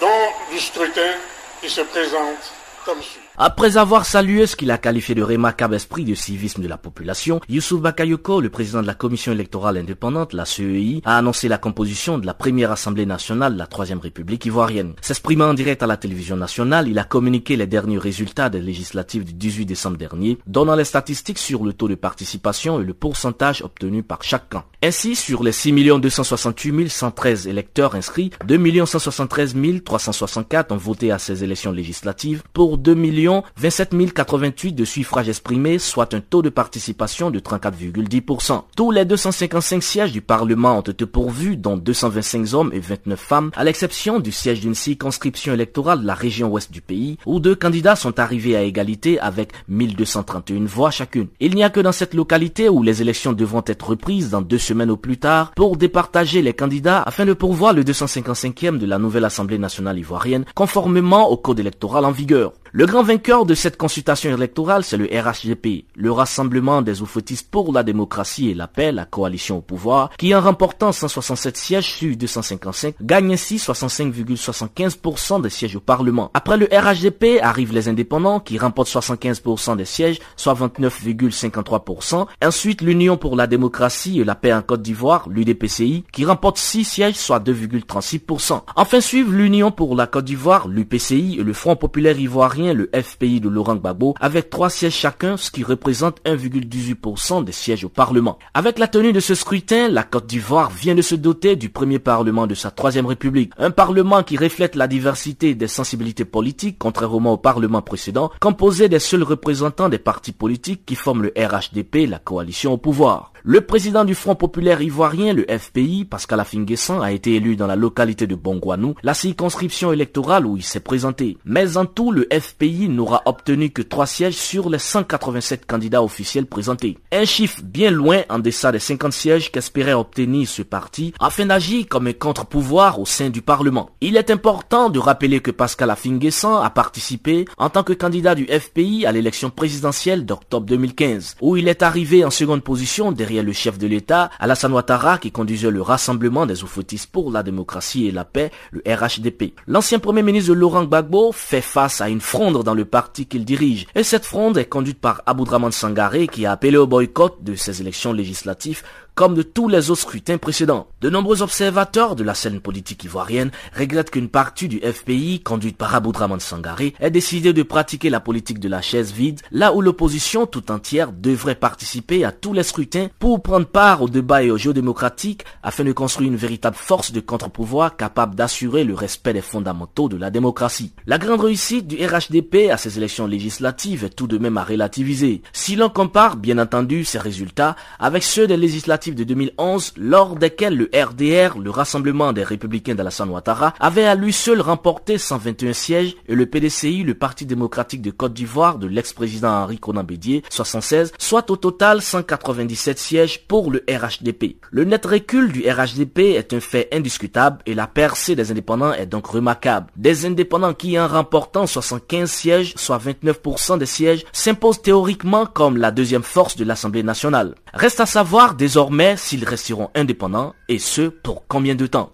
[0.00, 1.14] dont du scrutin
[1.60, 2.52] qui se présente
[2.84, 3.29] comme suit.
[3.36, 7.40] Après avoir salué ce qu'il a qualifié de remarquable esprit de civisme de la population,
[7.48, 12.18] Youssouf Bakayoko, le président de la commission électorale indépendante, la CEI, a annoncé la composition
[12.18, 14.94] de la première assemblée nationale de la troisième république ivoirienne.
[15.00, 19.24] S'exprimant en direct à la télévision nationale, il a communiqué les derniers résultats des législatives
[19.24, 23.62] du 18 décembre dernier, donnant les statistiques sur le taux de participation et le pourcentage
[23.62, 24.64] obtenu par chaque camp.
[24.82, 31.44] Ainsi, sur les 6 268 113 électeurs inscrits, 2 173 364 ont voté à ces
[31.44, 33.19] élections législatives pour 2 millions
[33.56, 38.62] 27 088 de suffrages exprimés, soit un taux de participation de 34,10%.
[38.76, 43.50] Tous les 255 sièges du Parlement ont été pourvus, dont 225 hommes et 29 femmes,
[43.56, 47.54] à l'exception du siège d'une circonscription électorale de la région ouest du pays, où deux
[47.54, 51.28] candidats sont arrivés à égalité avec 1231 voix chacune.
[51.40, 54.58] Il n'y a que dans cette localité où les élections devront être reprises dans deux
[54.58, 58.98] semaines au plus tard pour départager les candidats afin de pourvoir le 255e de la
[58.98, 62.52] nouvelle Assemblée nationale ivoirienne, conformément au code électoral en vigueur.
[62.72, 67.72] Le grand vainqueur de cette consultation électorale, c'est le RHDP, le Rassemblement des oufetistes pour
[67.72, 72.16] la démocratie et la paix, la coalition au pouvoir, qui en remportant 167 sièges sur
[72.16, 76.30] 255, gagne ainsi 65,75% des sièges au Parlement.
[76.32, 82.26] Après le RHDP arrivent les indépendants qui remportent 75% des sièges, soit 29,53%.
[82.40, 86.84] Ensuite, l'Union pour la démocratie et la paix en Côte d'Ivoire, l'UDPCI, qui remporte 6
[86.84, 88.62] sièges, soit 2,36%.
[88.76, 93.40] Enfin suivent l'Union pour la Côte d'Ivoire, l'UPCI et le Front populaire ivoirien le FPI
[93.40, 98.38] de Laurent Gbagbo, avec trois sièges chacun, ce qui représente 1,18% des sièges au Parlement.
[98.54, 101.98] Avec la tenue de ce scrutin, la Côte d'Ivoire vient de se doter du premier
[101.98, 103.52] Parlement de sa troisième République.
[103.58, 108.98] Un Parlement qui reflète la diversité des sensibilités politiques, contrairement au Parlement précédent, composé des
[108.98, 113.32] seuls représentants des partis politiques qui forment le RHDP, la coalition au pouvoir.
[113.42, 117.74] Le président du Front populaire ivoirien, le FPI, Pascal Afinguessan, a été élu dans la
[117.74, 121.38] localité de Bongwanou, la circonscription électorale où il s'est présenté.
[121.46, 126.44] Mais en tout, le FPI n'aura obtenu que 3 sièges sur les 187 candidats officiels
[126.44, 126.98] présentés.
[127.12, 131.86] Un chiffre bien loin en deçà des 50 sièges qu'espérait obtenir ce parti afin d'agir
[131.88, 133.88] comme un contre-pouvoir au sein du Parlement.
[134.02, 138.46] Il est important de rappeler que Pascal Afinguessan a participé en tant que candidat du
[138.46, 143.78] FPI à l'élection présidentielle d'octobre 2015, où il est arrivé en seconde position le chef
[143.78, 148.24] de l'État, Alassane Ouattara, qui conduisait le Rassemblement des oufoutistes pour la démocratie et la
[148.24, 149.54] paix, le RHDP.
[149.66, 153.86] L'ancien premier ministre Laurent Gbagbo fait face à une fronde dans le parti qu'il dirige.
[153.94, 157.80] Et cette fronde est conduite par Aboudraman Sangaré, qui a appelé au boycott de ces
[157.80, 158.82] élections législatives
[159.20, 160.86] comme de tous les autres scrutins précédents.
[161.02, 165.94] De nombreux observateurs de la scène politique ivoirienne regrettent qu'une partie du FPI, conduite par
[165.94, 170.46] Aboudraman Sangaré, ait décidé de pratiquer la politique de la chaise vide, là où l'opposition
[170.46, 174.56] tout entière devrait participer à tous les scrutins pour prendre part au débat et au
[174.56, 179.42] jeu démocratique afin de construire une véritable force de contre-pouvoir capable d'assurer le respect des
[179.42, 180.94] fondamentaux de la démocratie.
[181.04, 185.42] La grande réussite du RHDP à ces élections législatives est tout de même à relativiser.
[185.52, 190.76] Si l'on compare, bien entendu, ces résultats avec ceux des législatives de 2011 lors desquelles
[190.76, 196.16] le RDR, le Rassemblement des Républicains d'Alassane Ouattara, avait à lui seul remporté 121 sièges
[196.28, 201.12] et le PDCI, le Parti démocratique de Côte d'Ivoire de l'ex-président Henri Conan Bédier, 76,
[201.18, 204.56] soit au total 197 sièges pour le RHDP.
[204.70, 209.06] Le net recul du RHDP est un fait indiscutable et la percée des indépendants est
[209.06, 209.86] donc remarquable.
[209.96, 215.90] Des indépendants qui, en remportant 75 sièges, soit 29% des sièges, s'imposent théoriquement comme la
[215.90, 217.54] deuxième force de l'Assemblée nationale.
[217.72, 222.12] Reste à savoir désormais s'ils resteront indépendants et ce pour combien de temps?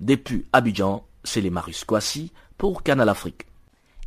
[0.00, 3.46] Depuis Abidjan, c'est les Marus Kwasi pour Canal Afrique.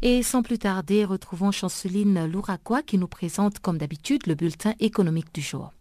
[0.02, 5.34] Et sans plus tarder, retrouvons Chanceline Louraquois qui nous présente comme d'habitude le bulletin économique
[5.34, 5.72] du jour.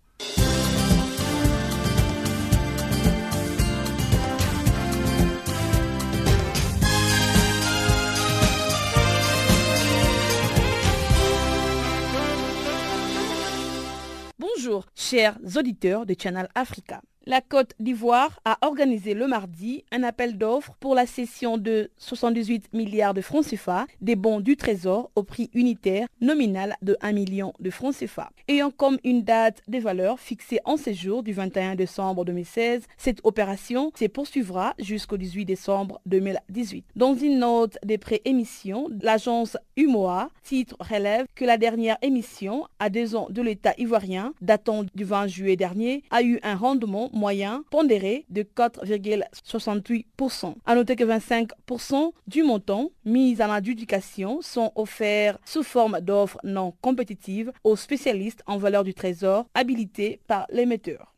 [15.11, 17.01] Chers auditeurs de Channel Africa.
[17.27, 22.73] La Côte d'Ivoire a organisé le mardi un appel d'offres pour la cession de 78
[22.73, 27.53] milliards de francs CFA des bons du Trésor au prix unitaire nominal de 1 million
[27.61, 28.31] de francs CFA.
[28.49, 33.93] Ayant comme une date de valeur fixée en séjour du 21 décembre 2016, cette opération
[33.95, 36.87] se poursuivra jusqu'au 18 décembre 2018.
[36.97, 43.15] Dans une note des préémissions, l'agence UMOA titre relève que la dernière émission à deux
[43.15, 48.25] ans de l'État ivoirien, datant du 20 juillet dernier, a eu un rendement moyen pondéré
[48.29, 50.55] de 4,68%.
[50.67, 56.75] À noter que 25% du montant mis en adjudication sont offerts sous forme d'offres non
[56.81, 61.10] compétitives aux spécialistes en valeur du trésor habilités par l'émetteur.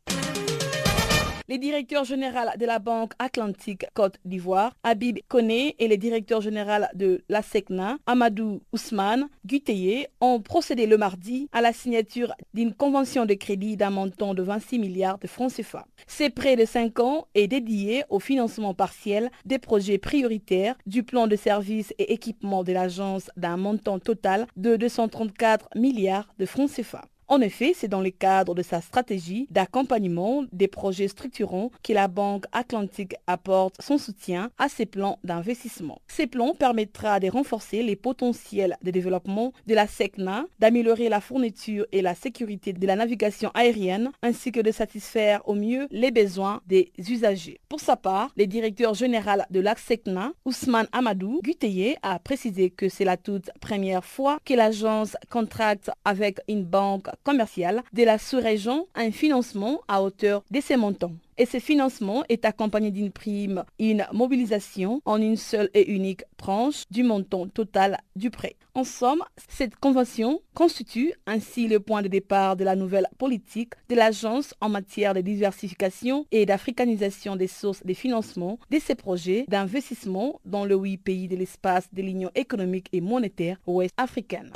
[1.52, 6.88] Les directeurs généraux de la Banque Atlantique Côte d'Ivoire, Habib Koné, et le directeur général
[6.94, 13.26] de la SECNA, Amadou Ousmane Guteye, ont procédé le mardi à la signature d'une convention
[13.26, 15.84] de crédit d'un montant de 26 milliards de francs CFA.
[16.06, 21.26] Ce prêt de 5 ans est dédié au financement partiel des projets prioritaires du plan
[21.26, 27.02] de services et équipement de l'agence d'un montant total de 234 milliards de francs CFA.
[27.28, 32.08] En effet, c'est dans le cadre de sa stratégie d'accompagnement des projets structurants que la
[32.08, 36.00] Banque Atlantique apporte son soutien à ces plans d'investissement.
[36.08, 41.86] Ces plans permettra de renforcer les potentiels de développement de la SECNA, d'améliorer la fourniture
[41.92, 46.60] et la sécurité de la navigation aérienne, ainsi que de satisfaire au mieux les besoins
[46.66, 47.60] des usagers.
[47.68, 52.88] Pour sa part, le directeur général de la SECNA, Ousmane Amadou Guteye, a précisé que
[52.88, 58.86] c'est la toute première fois que l'agence contracte avec une banque commercial de la sous-région
[58.94, 61.12] un financement à hauteur de ces montants.
[61.38, 66.84] Et ce financement est accompagné d'une prime, une mobilisation en une seule et unique tranche
[66.90, 68.56] du montant total du prêt.
[68.74, 73.94] En somme, cette convention constitue ainsi le point de départ de la nouvelle politique de
[73.94, 80.40] l'agence en matière de diversification et d'africanisation des sources de financement de ces projets d'investissement
[80.44, 84.52] dans le huit pays de l'espace de l'Union économique et monétaire ouest africaine.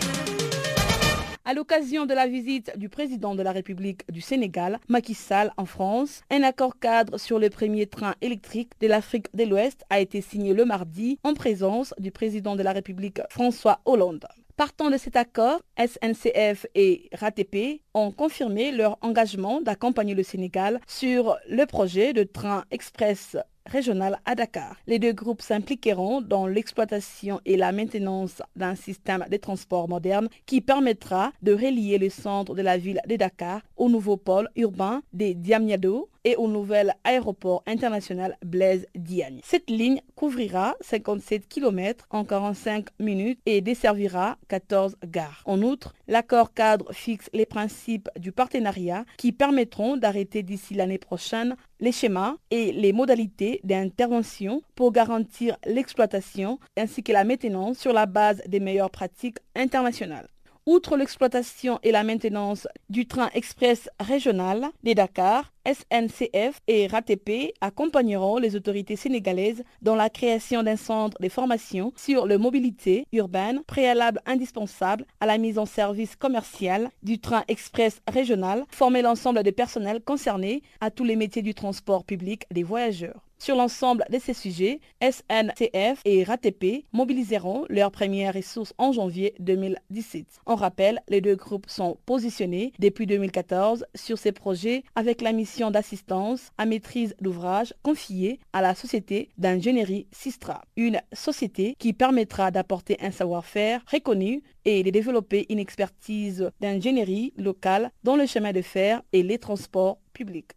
[1.48, 5.64] À l'occasion de la visite du président de la République du Sénégal, Macky Sall, en
[5.64, 10.22] France, un accord cadre sur le premier train électrique de l'Afrique de l'Ouest a été
[10.22, 14.26] signé le mardi en présence du président de la République François Hollande.
[14.56, 21.36] Partant de cet accord, SNCF et RATP ont confirmé leur engagement d'accompagner le Sénégal sur
[21.46, 24.76] le projet de train express régional à Dakar.
[24.86, 30.62] Les deux groupes s'impliqueront dans l'exploitation et la maintenance d'un système de transport moderne qui
[30.62, 35.34] permettra de relier le centre de la ville de Dakar au nouveau pôle urbain des
[35.34, 39.40] Diamniadio et au nouvel aéroport international Blaise Diagne.
[39.44, 45.42] Cette ligne couvrira 57 km en 45 minutes et desservira 14 gares.
[45.46, 51.54] En outre, l'accord cadre fixe les principes du partenariat qui permettront d'arrêter d'ici l'année prochaine
[51.78, 58.06] les schémas et les modalités d'intervention pour garantir l'exploitation ainsi que la maintenance sur la
[58.06, 60.28] base des meilleures pratiques internationales.
[60.68, 68.38] Outre l'exploitation et la maintenance du train express régional des Dakar, SNCF et RATP accompagneront
[68.38, 74.20] les autorités sénégalaises dans la création d'un centre de formation sur la mobilité urbaine, préalable
[74.26, 80.02] indispensable à la mise en service commercial du train express régional, former l'ensemble des personnels
[80.02, 83.25] concernés à tous les métiers du transport public des voyageurs.
[83.38, 90.26] Sur l'ensemble de ces sujets, SNCF et RATP mobiliseront leurs premières ressources en janvier 2017.
[90.46, 95.70] On rappelle, les deux groupes sont positionnés depuis 2014 sur ces projets avec la mission
[95.70, 102.96] d'assistance à maîtrise d'ouvrage confiée à la société d'ingénierie Sistra, une société qui permettra d'apporter
[103.00, 109.02] un savoir-faire reconnu et de développer une expertise d'ingénierie locale dans le chemin de fer
[109.12, 110.52] et les transports publics.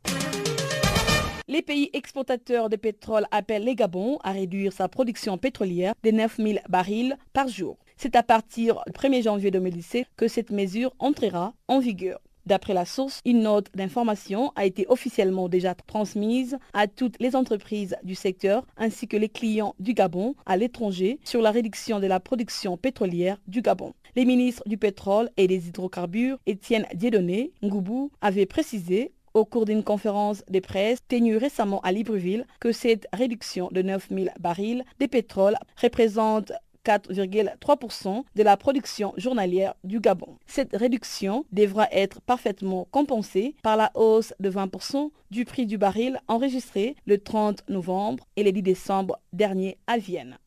[1.49, 6.61] Les pays exportateurs de pétrole appellent les Gabon à réduire sa production pétrolière de 9000
[6.69, 7.79] barils par jour.
[7.97, 12.19] C'est à partir du 1er janvier 2017 que cette mesure entrera en vigueur.
[12.45, 17.95] D'après la source, une note d'information a été officiellement déjà transmise à toutes les entreprises
[18.03, 22.19] du secteur ainsi que les clients du Gabon à l'étranger sur la réduction de la
[22.19, 23.93] production pétrolière du Gabon.
[24.15, 29.83] Les ministres du pétrole et des hydrocarbures, Étienne Dieudonné Ngoubou, avait précisé au cours d'une
[29.83, 35.55] conférence de presse tenue récemment à Libreville que cette réduction de 9000 barils de pétrole
[35.81, 36.51] représente
[36.85, 40.37] 4,3% de la production journalière du Gabon.
[40.47, 46.19] Cette réduction devra être parfaitement compensée par la hausse de 20% du prix du baril
[46.27, 50.37] enregistré le 30 novembre et le 10 décembre dernier à Vienne.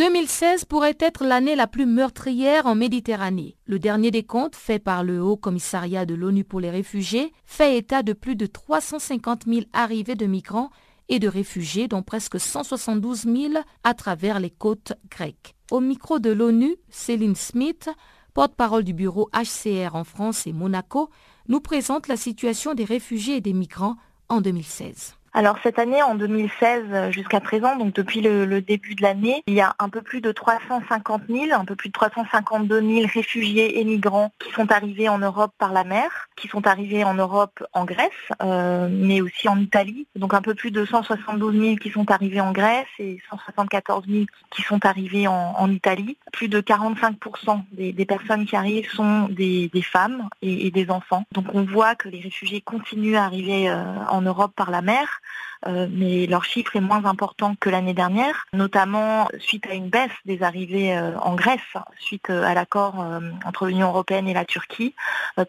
[0.00, 3.58] 2016 pourrait être l'année la plus meurtrière en Méditerranée.
[3.66, 7.76] Le dernier des comptes, fait par le Haut Commissariat de l'ONU pour les réfugiés, fait
[7.76, 10.70] état de plus de 350 000 arrivées de migrants
[11.10, 13.52] et de réfugiés, dont presque 172 000
[13.84, 15.54] à travers les côtes grecques.
[15.70, 17.90] Au micro de l'ONU, Céline Smith,
[18.32, 21.10] porte-parole du bureau HCR en France et Monaco,
[21.48, 23.96] nous présente la situation des réfugiés et des migrants
[24.30, 25.19] en 2016.
[25.32, 29.54] Alors cette année, en 2016 euh, jusqu'à présent, donc depuis le, début de l'année, il
[29.54, 33.80] y a un peu plus de 350 000, un peu plus de 352 000 réfugiés
[33.80, 37.64] et migrants qui sont arrivés en Europe par la mer, qui sont arrivés en Europe
[37.72, 38.10] en Grèce,
[38.42, 40.08] euh, mais aussi en Italie.
[40.16, 44.24] Donc un peu plus de 172 000 qui sont arrivés en Grèce et 174 000
[44.50, 46.16] qui sont arrivés en, Italie.
[46.32, 51.22] Plus de 45% des, personnes qui arrivent sont des, femmes et, des enfants.
[51.32, 55.19] Donc on voit que les réfugiés continuent à arriver euh, en Europe par la mer.
[55.66, 60.10] Euh, mais leur chiffre est moins important que l'année dernière, notamment suite à une baisse
[60.24, 61.60] des arrivées euh, en Grèce,
[61.98, 63.04] suite euh, à l'accord
[63.44, 64.94] entre l'Union européenne et la Turquie.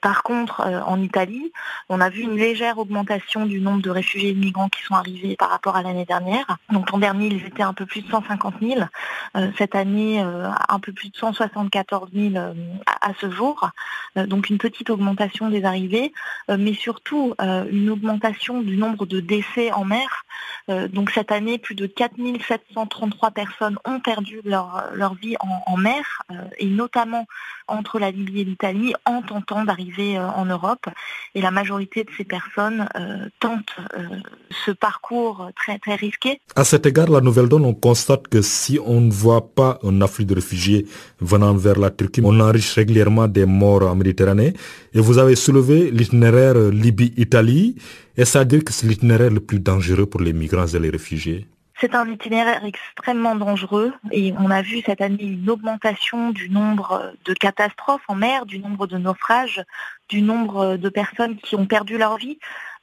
[0.01, 1.51] Par contre, en Italie,
[1.89, 4.95] on a vu une légère augmentation du nombre de réfugiés et de migrants qui sont
[4.95, 6.57] arrivés par rapport à l'année dernière.
[6.72, 8.82] Donc l'an dernier, ils étaient un peu plus de 150 000.
[9.57, 13.69] Cette année, un peu plus de 174 000 à ce jour.
[14.15, 16.13] Donc une petite augmentation des arrivées,
[16.49, 20.24] mais surtout une augmentation du nombre de décès en mer
[20.70, 26.03] euh, donc cette année, plus de 4733 personnes ont perdu leur, leur vie en, mer,
[26.32, 27.26] euh, et notamment
[27.68, 30.86] entre la Libye et l'Italie, en tentant d'arriver euh, en Europe.
[31.36, 32.88] Et la majorité de ces personnes
[33.39, 33.78] tentent
[34.66, 36.41] ce parcours très, très risqué.
[36.55, 40.01] À cet égard, la nouvelle donne, on constate que si on ne voit pas un
[40.01, 40.86] afflux de réfugiés
[41.20, 44.53] venant vers la Turquie, on enrichit régulièrement des morts en Méditerranée.
[44.93, 47.76] Et vous avez soulevé l'itinéraire Libye-Italie.
[48.22, 51.47] Est-ce à dire que c'est l'itinéraire le plus dangereux pour les migrants et les réfugiés?
[51.80, 57.13] C'est un itinéraire extrêmement dangereux et on a vu cette année une augmentation du nombre
[57.26, 59.63] de catastrophes en mer, du nombre de naufrages,
[60.07, 62.38] du nombre de personnes qui ont perdu leur vie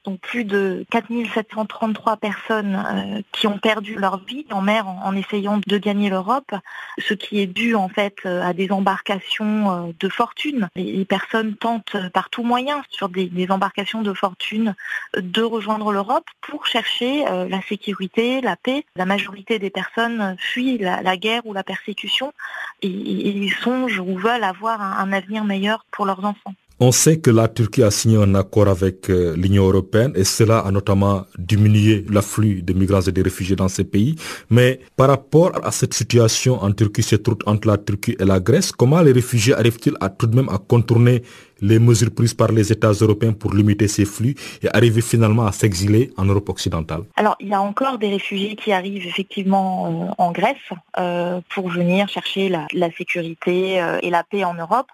[0.04, 5.60] donc plus de 4733 personnes euh, qui ont perdu leur vie en mer en, essayant
[5.66, 6.54] de gagner l'Europe,
[6.98, 10.68] ce qui est dû en fait euh, à des embarcations euh, de fortune.
[10.76, 14.74] Les, personnes tentent par tout moyen sur des, embarcations de fortune
[15.16, 18.84] de rejoindre l'Europe pour chercher la sécurité, la paix.
[18.94, 22.34] La majorité des personnes fuient la, guerre ou la persécution
[22.82, 26.54] et, songent ou veulent avoir un avenir meilleur pour leurs enfants.
[26.80, 30.60] On sait que la Turquie a signé un accord avec euh, l'Union européenne et cela
[30.60, 34.14] a notamment diminué l'afflux de migrants et de réfugiés dans ces pays.
[34.48, 38.38] Mais par rapport à cette situation en Turquie, cette route entre la Turquie et la
[38.38, 41.24] Grèce, comment les réfugiés arrivent-ils à tout de même à contourner
[41.60, 45.50] les mesures prises par les États européens pour limiter ces flux et arriver finalement à
[45.50, 47.02] s'exiler en Europe occidentale?
[47.16, 50.56] Alors, il y a encore des réfugiés qui arrivent effectivement euh, en Grèce
[50.96, 54.92] euh, pour venir chercher la, sécurité et la paix en Europe.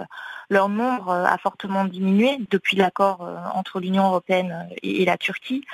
[0.51, 5.65] Leur nombre euh, a fortement diminué depuis l'accord euh, entre l'Union européenne et la Turquie.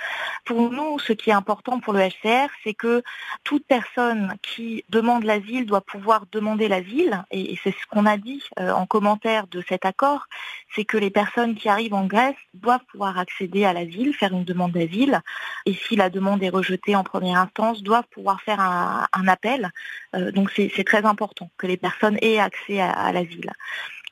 [0.45, 3.03] Pour nous, ce qui est important pour le HCR, c'est que
[3.45, 8.43] toute personne qui demande l'asile doit pouvoir demander l'asile, et c'est ce qu'on a dit
[8.59, 10.27] euh, en commentaire de cet accord,
[10.75, 14.45] c'est que les personnes qui arrivent en Grèce doivent pouvoir accéder à l'asile, faire une
[14.45, 15.21] demande d'asile,
[15.67, 19.71] et si la demande est rejetée en première instance, doivent pouvoir faire un, appel.
[20.15, 23.53] donc c'est très important que les personnes aient accès à l'asile.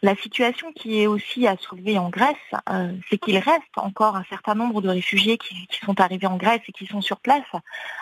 [0.01, 2.37] La situation qui est aussi à soulever en Grèce,
[2.71, 6.61] euh, c'est qu'il reste encore un certain nombre de réfugiés qui, sont arrivés en Grèce
[6.69, 7.47] et qui sont sur place.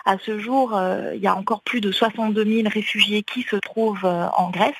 [0.04, 3.56] À ce jour, euh, il y a encore plus de 62 000 réfugiés qui se
[3.56, 4.74] trouvent euh, en Grèce,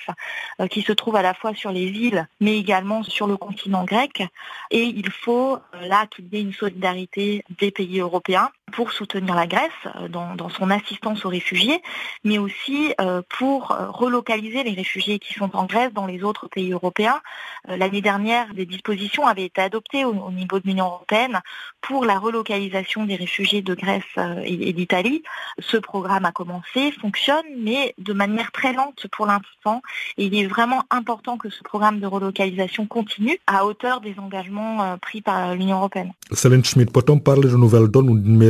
[0.70, 4.22] qui se trouvent à la fois sur les îles, mais également sur le continent grec.
[4.70, 9.46] Et il faut là qu'il y ait une solidarité des pays européens pour soutenir la
[9.46, 9.70] Grèce
[10.10, 11.80] dans, son assistance aux réfugiés,
[12.24, 12.92] mais aussi
[13.38, 17.20] pour relocaliser les réfugiés qui sont en Grèce dans les autres pays européens.
[17.68, 21.40] L'année dernière, des dispositions avaient été adoptées au, niveau de l'Union européenne
[21.80, 24.02] pour la relocalisation des réfugiés de Grèce
[24.44, 25.22] et, d'Italie.
[25.58, 29.82] Ce programme a commencé, fonctionne, mais de manière très lente pour l'instant.
[30.18, 34.98] Et il est vraiment important que ce programme de relocalisation continue à hauteur des engagements
[34.98, 36.12] pris par l'Union européenne.
[36.32, 37.88] Schmidt, peut-on parler de nouvelles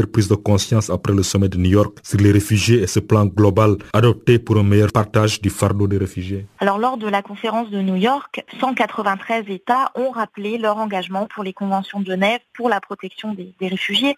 [0.06, 3.26] prise de conscience après le sommet de New York sur les réfugiés et ce plan
[3.26, 7.70] global adopté pour un meilleur partage du fardeau des réfugiés Alors lors de la conférence
[7.70, 12.68] de New York, 193 États ont rappelé leur engagement pour les conventions de Genève pour
[12.68, 14.16] la protection des, réfugiés,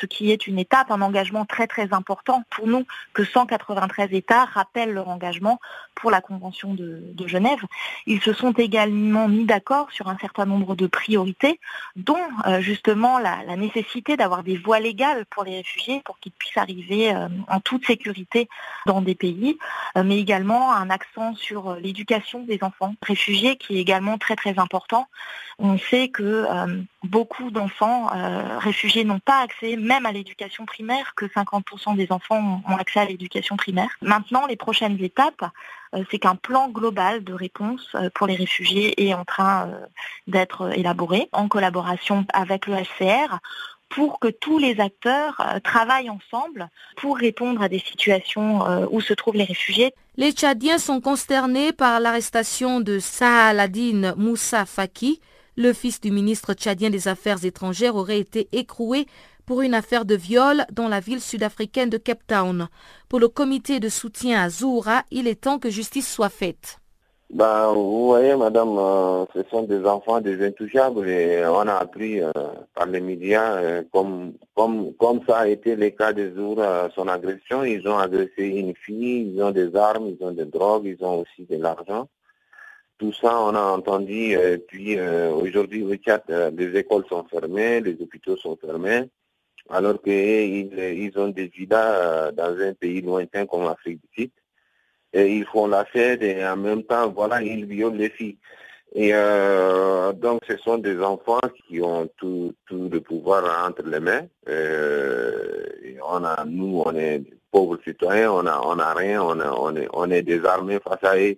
[0.00, 2.84] ce qui est une étape, un engagement très très important pour nous
[3.14, 5.60] que 193 États rappellent leur engagement
[5.94, 7.60] pour la convention de, de Genève.
[8.06, 11.60] Ils se sont également mis d'accord sur un certain nombre de priorités,
[11.96, 12.16] dont
[12.46, 17.14] euh, justement la, nécessité d'avoir des voies légales pour les réfugiés pour qu'ils puissent arriver
[17.14, 18.48] euh, en toute sécurité
[18.86, 19.58] dans des pays,
[19.96, 24.58] euh, mais également un accent sur l'éducation des enfants réfugiés qui est également très très
[24.58, 25.06] important.
[25.58, 26.46] On sait que
[27.02, 28.10] beaucoup d'enfants
[28.58, 33.04] réfugiés n'ont pas accès même à l'éducation primaire, que 50% des enfants ont accès à
[33.04, 33.90] l'éducation primaire.
[34.00, 35.44] Maintenant, les prochaines étapes,
[36.12, 39.68] c'est qu'un plan global de réponse pour les réfugiés est en train
[40.28, 43.40] d'être élaboré en collaboration avec le HCR
[43.88, 49.00] pour que tous les acteurs euh, travaillent ensemble pour répondre à des situations euh, où
[49.00, 49.92] se trouvent les réfugiés.
[50.16, 55.20] Les Tchadiens sont consternés par l'arrestation de Sahaladine Moussa Faki.
[55.56, 59.06] Le fils du ministre tchadien des Affaires étrangères aurait été écroué
[59.44, 62.68] pour une affaire de viol dans la ville sud-africaine de Cape Town.
[63.08, 66.78] Pour le comité de soutien à Zoura, il est temps que justice soit faite.
[67.30, 72.22] Ben, vous voyez, madame, euh, ce sont des enfants des intouchables et on a appris
[72.22, 72.32] euh,
[72.74, 76.64] par les médias, euh, comme, comme, comme ça a été le cas de Zour,
[76.94, 80.86] son agression, ils ont agressé une fille, ils ont des armes, ils ont des drogues,
[80.86, 82.08] ils ont aussi de l'argent.
[82.96, 86.22] Tout ça, on a entendu, puis aujourd'hui au Tchad,
[86.56, 89.04] les écoles sont fermées, les hôpitaux sont fermés,
[89.68, 94.30] alors qu'ils ils ont des vidas dans un pays lointain comme l'Afrique du Sud
[95.12, 98.38] et ils font la fête et en même temps, voilà, ils violent les filles.
[98.94, 104.00] Et euh, donc, ce sont des enfants qui ont tout, tout le pouvoir entre les
[104.00, 104.26] mains.
[104.48, 105.66] Euh,
[106.08, 109.76] on a, nous, on est pauvres citoyens, on a, on a rien, on, a, on,
[109.76, 111.36] est, on est désarmés face à eux.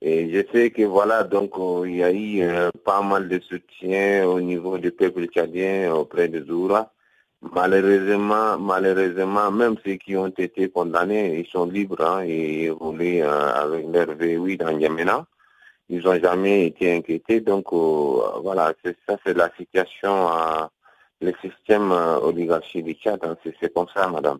[0.00, 4.24] Et je sais que voilà, donc il y a eu euh, pas mal de soutien
[4.26, 6.92] au niveau du peuple tchadien auprès de Zoura.
[7.40, 13.54] Malheureusement, malheureusement, même ceux qui ont été condamnés, ils sont libres hein, et évoluent euh,
[13.54, 15.24] avec leur V8 dans Yamena.
[15.88, 17.40] Ils n'ont jamais été inquiétés.
[17.40, 20.66] Donc euh, voilà, c'est ça, c'est la situation, euh,
[21.20, 23.20] le système oligarchique du Tchad.
[23.22, 24.38] Hein, c'est comme ça, madame.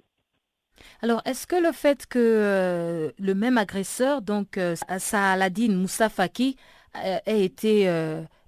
[1.00, 4.58] Alors, est-ce que le fait que le même agresseur, donc
[4.98, 6.56] Saladin Moussa Faki,
[7.26, 7.88] ait été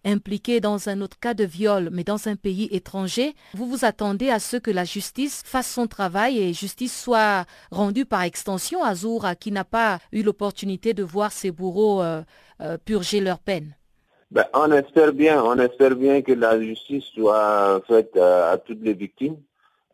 [0.04, 4.30] impliqué dans un autre cas de viol, mais dans un pays étranger, vous vous attendez
[4.30, 8.94] à ce que la justice fasse son travail et justice soit rendue par extension à
[8.94, 12.22] Zoura, qui n'a pas eu l'opportunité de voir ses bourreaux euh,
[12.60, 13.74] euh, purger leur peine.
[14.30, 19.36] Ben, on espère bien, que la justice soit faite euh, à toutes les victimes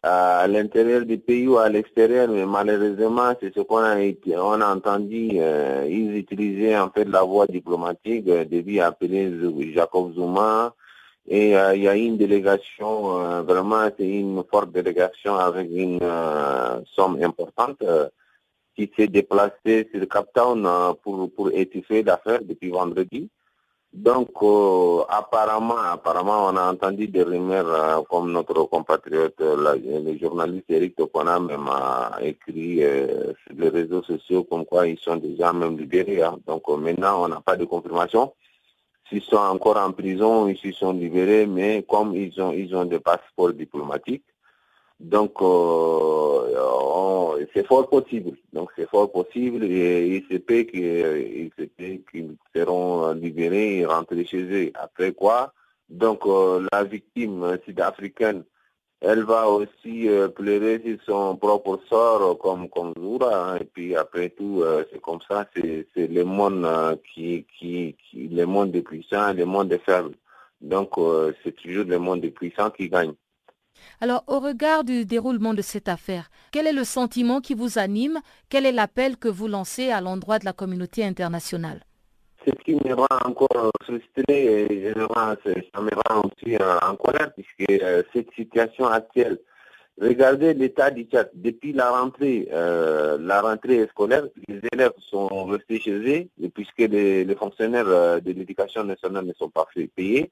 [0.06, 3.96] à l'intérieur du pays ou à l'extérieur, mais malheureusement, c'est ce qu'on a,
[4.36, 9.32] on a entendu, euh, ils utilisaient en fait la voie diplomatique, euh, depuis appeler
[9.74, 10.74] Jacob Zuma,
[11.26, 15.98] et euh, il y a une délégation, euh, vraiment c'est une forte délégation avec une
[16.94, 17.82] somme importante
[18.76, 20.68] qui s'est déplacée sur Cap Town
[21.02, 23.28] pour, pour étouffer l'affaire depuis vendredi.
[23.96, 30.18] Donc, euh, apparemment, apparemment, on a entendu des rumeurs euh, comme notre compatriote, euh, le
[30.18, 35.50] journaliste Eric Topona même a écrit sur les réseaux sociaux comme quoi ils sont déjà
[35.54, 36.22] même libérés.
[36.22, 36.36] Hein.
[36.46, 38.34] Donc maintenant, on n'a pas de confirmation.
[39.08, 43.00] S'ils sont encore en prison, ils sont libérés, mais comme ils ont, ils ont des
[43.00, 44.24] passeports diplomatiques,
[45.00, 48.36] donc, euh, c'est fort possible.
[48.52, 51.50] Donc, c'est fort possible et il se peut qu'ils
[52.54, 54.70] seront libérés et rentrés chez eux.
[54.74, 55.52] Après quoi,
[55.90, 58.44] donc euh, la victime sud-africaine,
[59.00, 62.94] elle va aussi euh, pleurer sur son propre sort comme comme.
[63.22, 63.58] Hein.
[63.60, 65.46] et puis après tout, c'est comme ça.
[65.54, 66.66] C'est le monde
[67.14, 70.14] qui, qui, qui le monde des puissants, le monde des faibles.
[70.62, 70.94] Donc,
[71.44, 73.12] c'est toujours le monde des puissants qui gagne.
[74.00, 78.20] Alors, au regard du déroulement de cette affaire, quel est le sentiment qui vous anime?
[78.48, 81.82] Quel est l'appel que vous lancez à l'endroit de la communauté internationale?
[82.46, 88.02] Ce qui me rend encore frustré et ça me rend aussi en colère, puisque euh,
[88.12, 89.38] cette situation actuelle,
[90.00, 91.30] Regardez l'état du Tchad.
[91.34, 97.34] Depuis la rentrée, euh, la rentrée scolaire, les élèves sont restés chez eux, puisque les,
[97.34, 100.30] fonctionnaires euh, de l'éducation nationale ne sont pas payés.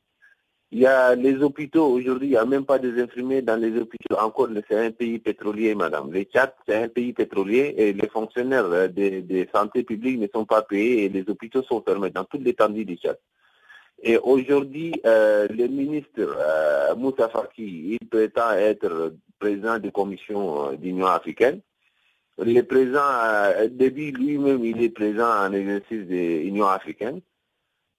[0.73, 3.79] Il y a les hôpitaux, aujourd'hui, il n'y a même pas des infirmiers dans les
[3.79, 4.17] hôpitaux.
[4.19, 6.11] Encore, c'est un pays pétrolier, madame.
[6.11, 10.45] Le Tchad, c'est un pays pétrolier et les fonctionnaires euh, de, santé publique ne sont
[10.45, 13.19] pas payés et les hôpitaux sont fermés dans toute l'étendue du Tchad.
[14.03, 20.77] Et aujourd'hui, euh, le ministre euh, Moussa Faki, il prétend être président de commission euh,
[20.77, 21.61] d'Union africaine.
[22.39, 27.21] Le président euh, lui-même, il est présent en exercice de l'Union africaine.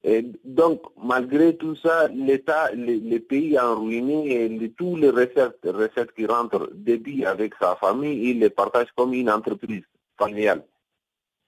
[0.07, 6.13] Et donc, malgré tout ça, l'État, les, pays ont ruiné et tous les recettes, recettes
[6.13, 9.81] qui rentrent, Déby avec sa famille, il les partage comme une entreprise
[10.15, 10.63] familiale.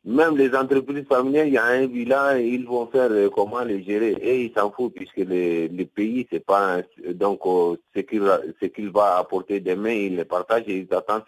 [0.06, 3.84] Même les entreprises familiales, il y a un bilan, ils vont faire euh, comment les
[3.84, 4.16] gérer.
[4.22, 6.82] Et ils s'en foutent puisque les, pays, c'est pas
[7.14, 8.24] donc euh, ce qu'il
[8.60, 11.24] ce qu'il va apporter demain, ils les partagent et ils attendent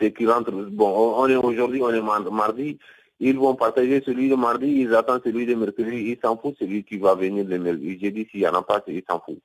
[0.00, 0.50] ce qui rentre.
[0.50, 2.78] Bon, on est aujourd'hui, on est mardi,
[3.22, 6.84] ils vont partager celui de mardi, ils attendent celui de mercredi, ils s'en foutent celui
[6.84, 7.98] qui va venir le mercredi.
[8.00, 9.42] J'ai dit s'il n'y en a pas, ils s'en foutent.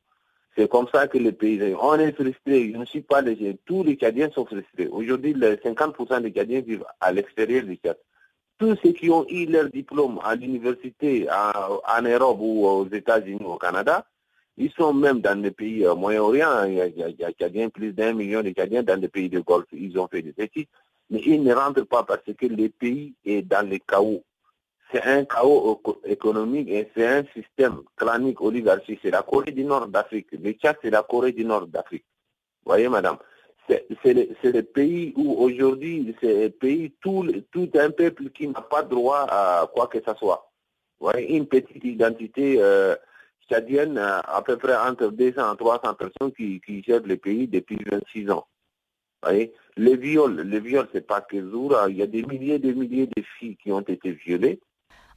[0.58, 2.72] C'est comme ça que les pays, on est frustrés.
[2.74, 4.88] Je ne suis pas les Tous les Cadiens sont frustrés.
[4.88, 7.98] Aujourd'hui, 50% des Cadiens vivent à l'extérieur du Tchad
[8.58, 13.52] tous ceux qui ont eu leur diplôme à l'université en Europe ou aux États-Unis ou
[13.52, 14.06] au Canada,
[14.58, 16.64] ils sont même dans les pays euh, Moyen-Orient.
[16.66, 19.68] Il y a, plus d'un million de Cadiens dans les pays de Golfe.
[19.72, 20.68] Ils ont fait des études,
[21.10, 24.24] mais ils ne rentrent pas parce que le pays est dans le chaos.
[24.92, 29.00] C'est un chaos économique et c'est un système clanique oligarchique.
[29.02, 30.28] C'est la Corée du Nord d'Afrique.
[30.32, 32.06] Le Tchad, c'est la Corée du Nord d'Afrique.
[32.66, 33.18] Voyez, madame
[33.68, 38.84] c'est le, pays où aujourd'hui, c'est un pays, tout, tout un peuple qui n'a pas
[38.84, 40.50] droit à quoi que ce soit.
[41.00, 42.96] voyez, une petite identité euh,
[43.50, 47.78] tchadienne, euh, à peu près entre 200 et 300 personnes qui gèrent le pays depuis
[47.86, 48.48] 26 ans.
[49.30, 52.60] Voyez, les viols, les viols, c'est pas que Zoura, il y a des milliers et
[52.60, 54.60] des milliers de filles qui ont été violées.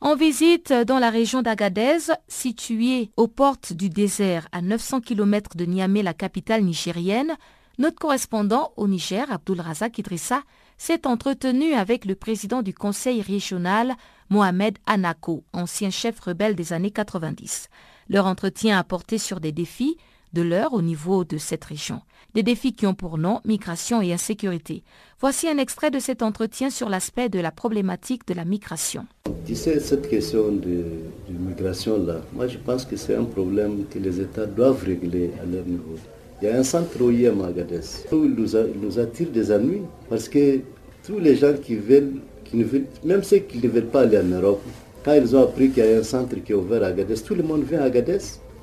[0.02, 5.66] En visite dans la région d'Agadez, située aux portes du désert à 900 km de
[5.66, 7.36] Niamey, la capitale nigérienne,
[7.78, 10.42] notre correspondant au Niger, Abdul Razak Idrissa,
[10.78, 13.94] s'est entretenu avec le président du conseil régional,
[14.30, 17.68] Mohamed Anako, ancien chef rebelle des années 90.
[18.08, 19.96] Leur entretien a porté sur des défis
[20.32, 22.00] de l'heure au niveau de cette région.
[22.34, 24.84] Des défis qui ont pour nom migration et insécurité.
[25.20, 29.06] Voici un extrait de cet entretien sur l'aspect de la problématique de la migration.
[29.44, 30.84] Tu sais, cette question de,
[31.28, 35.64] migration-là, moi je pense que c'est un problème que les États doivent régler à leur
[35.64, 35.96] niveau.
[36.40, 37.80] Il y a un centre OIM à Agadez
[38.12, 38.48] où il nous,
[38.80, 40.60] nous attire des ennuis parce que
[41.04, 42.14] tous les gens qui veulent,
[42.44, 44.62] qui ne veulent même ceux qui ne veulent pas aller en Europe,
[45.04, 47.34] quand ils ont appris qu'il y a un centre qui est ouvert à Agadez, tout
[47.34, 48.18] le monde vient à Agadez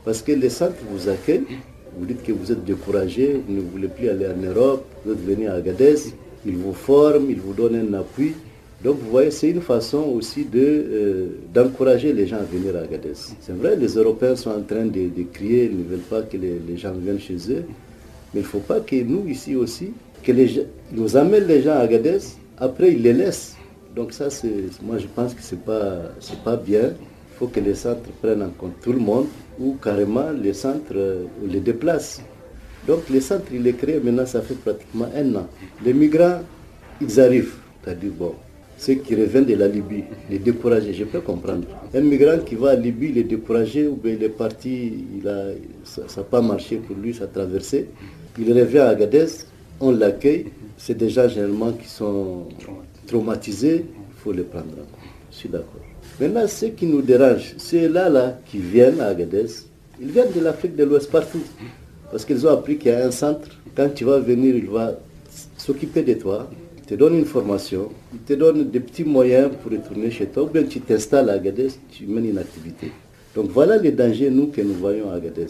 [0.08, 1.44] parce que le centre vous accueille.
[1.98, 5.26] Vous dites que vous êtes découragé, vous ne voulez plus aller en Europe, vous êtes
[5.26, 5.96] venu à Agadez,
[6.46, 8.32] ils vous forment, ils vous donnent un appui.
[8.82, 12.84] Donc vous voyez, c'est une façon aussi de, euh, d'encourager les gens à venir à
[12.84, 13.16] Agadez.
[13.42, 16.78] C'est vrai, les Européens sont en train de, crier, ils ne veulent pas que les,
[16.78, 17.66] gens viennent chez eux.
[18.34, 19.92] Mais il ne faut pas que nous, ici aussi,
[20.24, 22.20] que les nous amènent les gens à Agadez,
[22.58, 23.58] après ils les laissent.
[23.94, 24.30] Donc ça,
[24.84, 26.94] moi je pense que ce n'est pas bien.
[27.40, 29.28] Faut que les centres prennent en compte tout le monde
[29.60, 32.22] ou carrément les centres euh, les déplacent.
[32.88, 35.48] Donc les centres, il est créé maintenant, ça fait pratiquement un an.
[35.84, 36.42] Les migrants,
[37.02, 37.56] ils arrivent.
[37.84, 38.34] C'est-à-dire, bon,
[38.78, 41.68] ceux qui reviennent de la Libye, les découragés, je peux comprendre.
[41.94, 45.28] Un migrant qui va à Libye, il est découragé ou bien il est parti, il
[45.28, 45.48] a,
[45.84, 47.90] ça n'a pas marché pour lui, ça a traversé.
[48.40, 49.26] Il revient à Agadez,
[49.80, 50.48] on l'accueille.
[50.78, 52.46] C'est des gens généralement qui sont
[53.08, 55.12] traumatisés, il faut les prendre en compte.
[55.32, 55.87] Je suis d'accord.
[56.20, 59.46] Maintenant, ce qui nous dérange, c'est là, là, qui viennent à Agadez,
[60.02, 61.44] ils viennent de l'Afrique de l'Ouest partout.
[62.10, 63.50] Parce qu'ils ont appris qu'il y a un centre.
[63.76, 64.98] Quand tu vas venir, il va
[65.58, 66.50] s'occuper de toi,
[66.88, 70.48] te donne une formation, il te donne des petits moyens pour retourner chez toi, ou
[70.48, 72.92] bien tu t'installes à Agadez, tu mènes une activité.
[73.36, 75.48] Donc voilà les dangers, nous, que nous voyons à Agadez.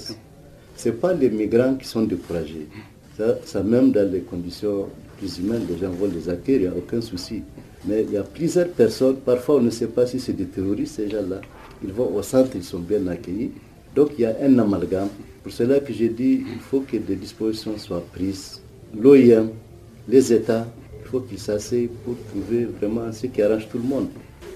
[0.75, 2.67] Ce pas les migrants qui sont découragés.
[3.17, 6.75] Ça, ça, même dans les conditions plus humaines, les gens vont les accueillir, il n'y
[6.75, 7.43] a aucun souci.
[7.85, 10.95] Mais il y a plusieurs personnes, parfois on ne sait pas si c'est des terroristes,
[10.95, 11.41] ces gens-là.
[11.83, 13.51] Ils vont au centre, ils sont bien accueillis.
[13.95, 15.09] Donc il y a un amalgame.
[15.43, 18.61] Pour cela que j'ai dit, il faut que des dispositions soient prises.
[18.99, 19.49] L'OIM,
[20.07, 20.67] les États,
[21.01, 24.07] il faut qu'ils s'asseyent pour trouver vraiment ce qui arrange tout le monde.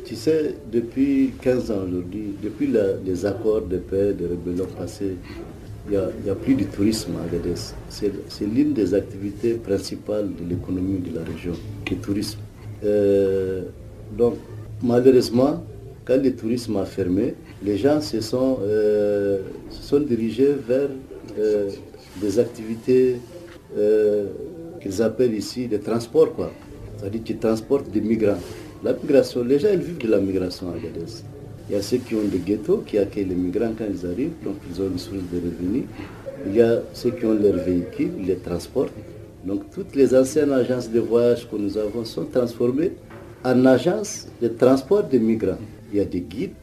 [0.05, 2.67] Tu sais, depuis 15 ans aujourd'hui, depuis
[3.05, 5.15] les accords de paix, de rébellion passés,
[5.89, 7.55] il n'y a, plus de tourisme à Agadez.
[7.89, 11.53] C'est l'une des activités principales de l'économie de la région,
[11.89, 12.39] le tourisme.
[12.83, 13.63] Euh,
[14.17, 14.35] donc,
[14.81, 15.63] malheureusement,
[16.05, 20.89] quand le tourisme a fermé, les gens se sont, euh, sont dirigés vers
[21.37, 21.69] euh,
[22.19, 23.17] des activités
[24.81, 26.51] qu'ils appellent ici des transports, quoi.
[26.97, 28.39] C'est-à-dire qu'ils transportent des migrants.
[28.83, 31.23] La migration, les gens, ils vivent de la migration à Agadez.
[31.69, 34.33] Il y a ceux qui ont des ghettos, qui accueillent les migrants quand ils arrivent,
[34.43, 35.83] donc ils ont une source de revenus.
[36.45, 38.91] Il y a ceux qui ont leurs véhicules, ils les transportent.
[39.45, 42.91] Donc toutes les anciennes agences de voyage que nous avons sont transformées
[43.43, 45.57] en agences de transport de migrants.
[45.91, 46.53] Il y a des guides,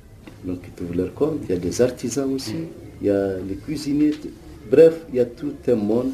[0.45, 2.55] qui trouvent leur compte, il y a des artisans aussi,
[3.01, 4.13] il y a les cuisiniers.
[4.71, 6.13] Bref, il y a tout un monde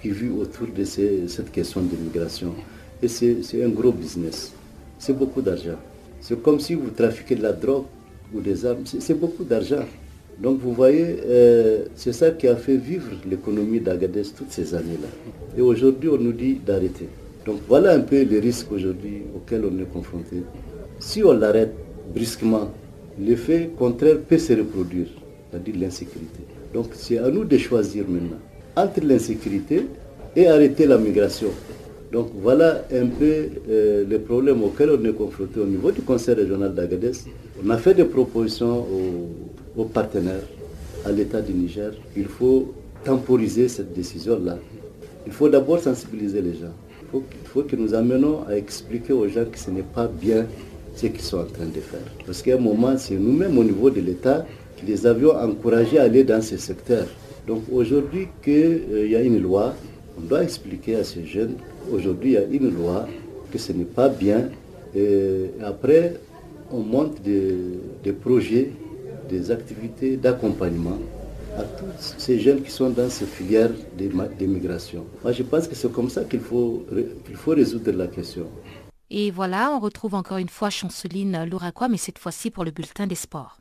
[0.00, 2.54] qui vit autour de cette question de migration.
[3.02, 4.52] Et c'est un gros business.
[4.98, 5.78] C'est beaucoup d'argent.
[6.20, 7.84] C'est comme si vous trafiquez de la drogue
[8.32, 8.84] ou des armes.
[8.84, 9.84] C'est beaucoup d'argent.
[10.38, 15.08] Donc vous voyez, euh, c'est ça qui a fait vivre l'économie d'Agadez toutes ces années-là.
[15.56, 17.08] Et aujourd'hui, on nous dit d'arrêter.
[17.46, 20.42] Donc voilà un peu les risques aujourd'hui auxquels on est confronté.
[20.98, 21.72] Si on l'arrête
[22.14, 22.70] brusquement,
[23.18, 25.06] l'effet contraire peut se reproduire,
[25.50, 26.40] c'est-à-dire l'insécurité.
[26.74, 28.38] Donc c'est à nous de choisir maintenant
[28.76, 29.86] entre l'insécurité
[30.34, 31.48] et arrêter la migration.
[32.12, 36.34] Donc voilà un peu euh, les problèmes auxquels on est confronté au niveau du Conseil
[36.34, 37.12] régional d'Agadez.
[37.64, 38.86] On a fait des propositions
[39.76, 40.46] aux, partenaires,
[41.04, 41.92] à l'État du Niger.
[42.16, 42.74] Il faut
[43.04, 44.58] temporiser cette décision-là.
[45.26, 46.74] Il faut d'abord sensibiliser les gens.
[47.02, 50.46] Il faut, faut, que nous amenons à expliquer aux gens que ce n'est pas bien
[50.94, 52.00] ce qu'ils sont en train de faire.
[52.24, 54.46] Parce qu'à un moment, c'est nous-mêmes au niveau de l'État
[54.76, 57.06] qui les avions encouragés à aller dans ce secteur.
[57.46, 59.74] Donc aujourd'hui qu'il euh, y a une loi,
[60.18, 61.54] on doit expliquer à ces jeunes
[61.92, 63.06] Aujourd'hui, il y a une loi
[63.52, 64.48] que ce n'est pas bien.
[64.94, 66.14] Et après,
[66.72, 68.70] on monte des, projets,
[69.28, 70.98] des activités d'accompagnement
[71.58, 73.70] à tous ces jeunes qui sont dans ces filières
[74.38, 75.06] d'immigration.
[75.22, 76.84] Moi, je pense que c'est comme ça qu'il faut,
[77.34, 78.46] faut résoudre la question.
[79.10, 83.06] Et voilà, on retrouve encore une fois Chanceline Louraquois, mais cette fois-ci pour le bulletin
[83.06, 83.58] des sports.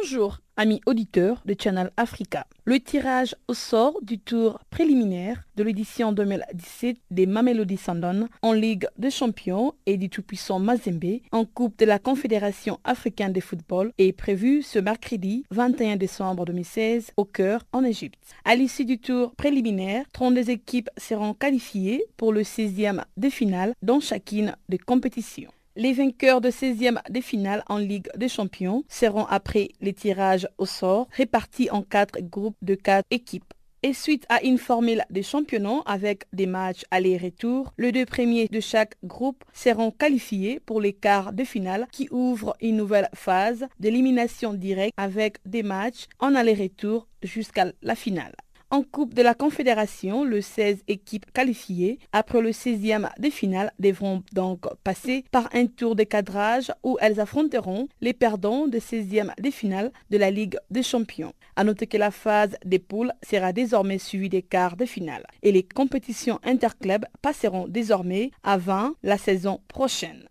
[0.00, 2.46] Bonjour, amis auditeurs de Channel Africa.
[2.64, 8.86] Le tirage au sort du tour préliminaire de l'édition 2017 des Mamelody Sundowns en Ligue
[8.96, 14.12] des Champions et du tout-puissant Mazembe en Coupe de la Confédération africaine de football est
[14.12, 18.20] prévu ce mercredi 21 décembre 2016 au cœur en Égypte.
[18.44, 23.98] À l'issue du tour préliminaire, 32 équipes seront qualifiées pour le 16e de finale dans
[23.98, 25.50] chacune des compétitions.
[25.80, 30.66] Les vainqueurs de 16e des finales en Ligue des Champions seront après les tirages au
[30.66, 33.54] sort répartis en quatre groupes de quatre équipes.
[33.84, 38.58] Et suite à une formule de championnat avec des matchs aller-retour, les deux premiers de
[38.58, 44.54] chaque groupe seront qualifiés pour les quarts de finale qui ouvrent une nouvelle phase d'élimination
[44.54, 48.34] directe avec des matchs en aller-retour jusqu'à la finale.
[48.70, 54.22] En Coupe de la Confédération, les 16 équipes qualifiées après le 16e des finales devront
[54.34, 59.50] donc passer par un tour de cadrage où elles affronteront les perdants des 16e des
[59.50, 61.32] finales de la Ligue des Champions.
[61.56, 65.50] À noter que la phase des poules sera désormais suivie des quarts de finale et
[65.50, 70.28] les compétitions interclubs passeront désormais avant la saison prochaine.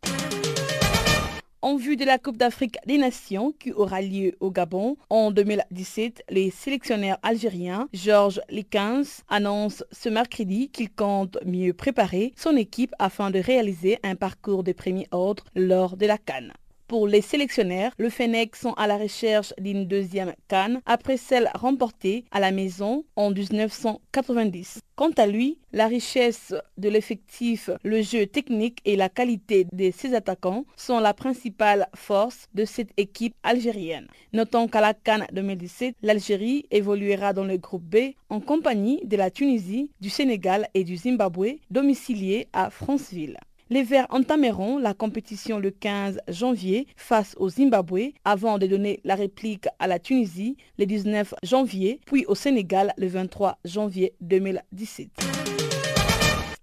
[1.64, 6.26] En vue de la Coupe d'Afrique des Nations qui aura lieu au Gabon en 2017,
[6.30, 13.32] les sélectionneurs algériens Georges Likens annonce ce mercredi qu'il compte mieux préparer son équipe afin
[13.32, 16.54] de réaliser un parcours de premier ordre lors de la Cannes.
[16.88, 22.24] Pour les sélectionnaires, le Fennec sont à la recherche d'une deuxième canne après celle remportée
[22.32, 24.80] à la maison en 1990.
[24.96, 30.16] Quant à lui, la richesse de l'effectif, le jeu technique et la qualité de ses
[30.16, 34.08] attaquants sont la principale force de cette équipe algérienne.
[34.32, 39.30] Notons qu'à la Cannes 2017, l'Algérie évoluera dans le groupe B en compagnie de la
[39.30, 43.38] Tunisie, du Sénégal et du Zimbabwe, domiciliés à Franceville.
[43.70, 49.16] Les Verts entameront la compétition le 15 janvier face au Zimbabwe avant de donner la
[49.16, 55.47] réplique à la Tunisie le 19 janvier, puis au Sénégal le 23 janvier 2017.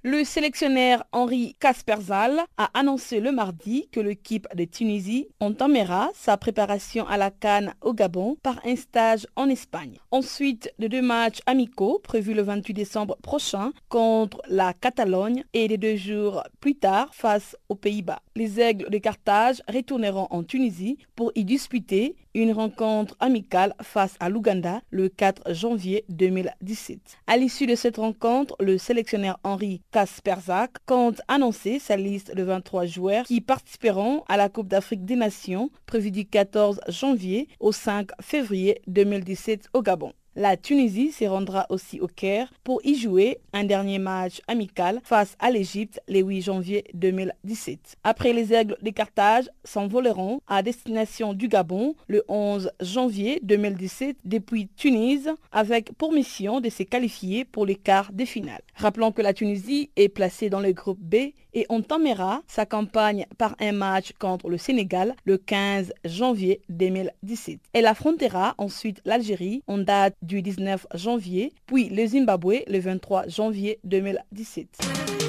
[0.07, 7.09] Le sélectionneur Henri Kasperzal a annoncé le mardi que l'équipe de Tunisie entamera sa préparation
[7.09, 9.96] à la Cannes au Gabon par un stage en Espagne.
[10.11, 15.78] Ensuite, de deux matchs amicaux prévus le 28 décembre prochain contre la Catalogne et les
[15.78, 18.20] deux jours plus tard face aux Pays-Bas.
[18.37, 24.28] Les Aigles de Carthage retourneront en Tunisie pour y disputer une rencontre amicale face à
[24.28, 26.99] l'Ouganda le 4 janvier 2017.
[27.28, 32.87] À l'issue de cette rencontre, le sélectionneur Henri Kasperzak compte annoncer sa liste de 23
[32.87, 38.11] joueurs qui participeront à la Coupe d'Afrique des Nations prévue du 14 janvier au 5
[38.20, 40.12] février 2017 au Gabon.
[40.37, 45.37] La Tunisie se rendra aussi au Caire pour y jouer un dernier match amical face
[45.39, 47.99] à l'Égypte le 8 janvier 2017.
[48.03, 54.68] Après les aigles de Carthage s'envoleront à destination du Gabon le 11 janvier 2017 depuis
[54.74, 58.62] Tunis avec pour mission de se qualifier pour les quarts de finale.
[58.74, 63.57] Rappelons que la Tunisie est placée dans le groupe B et entamera sa campagne par
[63.61, 67.59] un match contre le Sénégal le 15 janvier 2017.
[67.72, 73.78] Elle affrontera ensuite l'Algérie en date du 19 janvier, puis le Zimbabwe le 23 janvier
[73.84, 75.24] 2017.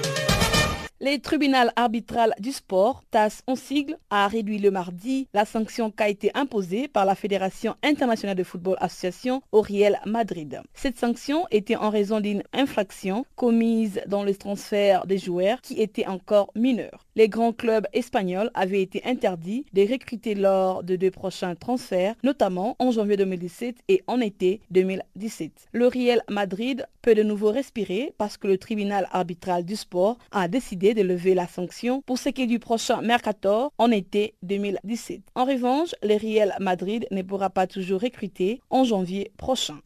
[1.06, 6.02] Le tribunal arbitral du sport, TAS en sigle, a réduit le mardi la sanction qui
[6.02, 10.62] a été imposée par la Fédération internationale de football association au Real Madrid.
[10.74, 16.08] Cette sanction était en raison d'une infraction commise dans le transfert des joueurs qui étaient
[16.08, 17.06] encore mineurs.
[17.16, 22.76] Les grands clubs espagnols avaient été interdits de recruter lors de deux prochains transferts, notamment
[22.80, 25.68] en janvier 2017 et en été 2017.
[25.72, 30.48] Le Real Madrid peut de nouveau respirer parce que le tribunal arbitral du sport a
[30.48, 35.22] décidé de lever la sanction pour ce qui est du prochain Mercator en été 2017.
[35.36, 39.80] En revanche, le Real Madrid ne pourra pas toujours recruter en janvier prochain.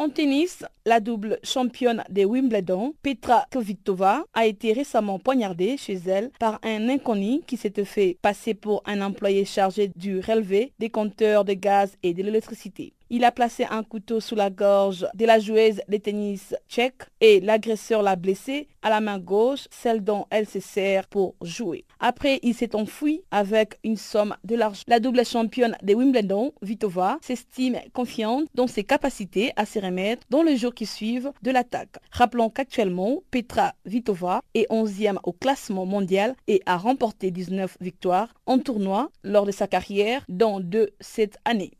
[0.00, 6.30] En tennis, la double championne de Wimbledon, Petra Kvitova, a été récemment poignardée chez elle
[6.38, 11.44] par un inconnu qui s'était fait passer pour un employé chargé du relevé des compteurs
[11.44, 12.92] de gaz et de l'électricité.
[13.10, 17.40] Il a placé un couteau sous la gorge de la joueuse de tennis tchèque et
[17.40, 21.86] l'agresseur l'a blessée à la main gauche, celle dont elle se sert pour jouer.
[22.00, 24.82] Après, il s'est enfui avec une somme de l'argent.
[24.86, 30.42] La double championne de Wimbledon, Vitova, s'estime confiante dans ses capacités à se remettre dans
[30.42, 31.96] les jours qui suivent de l'attaque.
[32.10, 38.58] Rappelons qu'actuellement, Petra Vitova est 11e au classement mondial et a remporté 19 victoires en
[38.58, 41.72] tournoi lors de sa carrière dans deux cette année.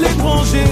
[0.00, 0.64] L'étranger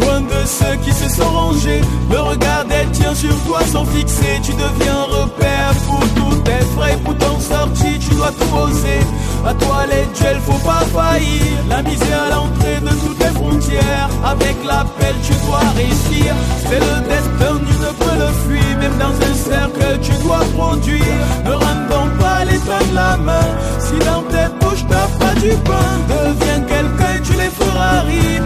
[0.00, 1.80] Loin de ceux qui se sont rangés.
[2.10, 6.98] Le regard des tiens sur toi sont fixés Tu deviens repère pour tous tes frais
[7.04, 9.00] Pour ton sortie tu dois tout oser.
[9.46, 11.42] À toi les duels faut pas faillir.
[11.68, 14.08] La misère à l'entrée de toutes les frontières.
[14.24, 16.34] Avec l'appel tu dois réussir.
[16.68, 18.78] C'est le destin, tu ne peux le fuir.
[18.80, 21.14] Même dans un cercle tu dois produire.
[21.44, 23.46] Ne rendons pas les de la main.
[23.78, 27.63] Si dans tes bouches t'as pas du pain Deviens quelqu'un tu les feras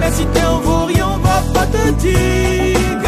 [0.01, 2.99] Mais si t'es en vaurien on va pas te dire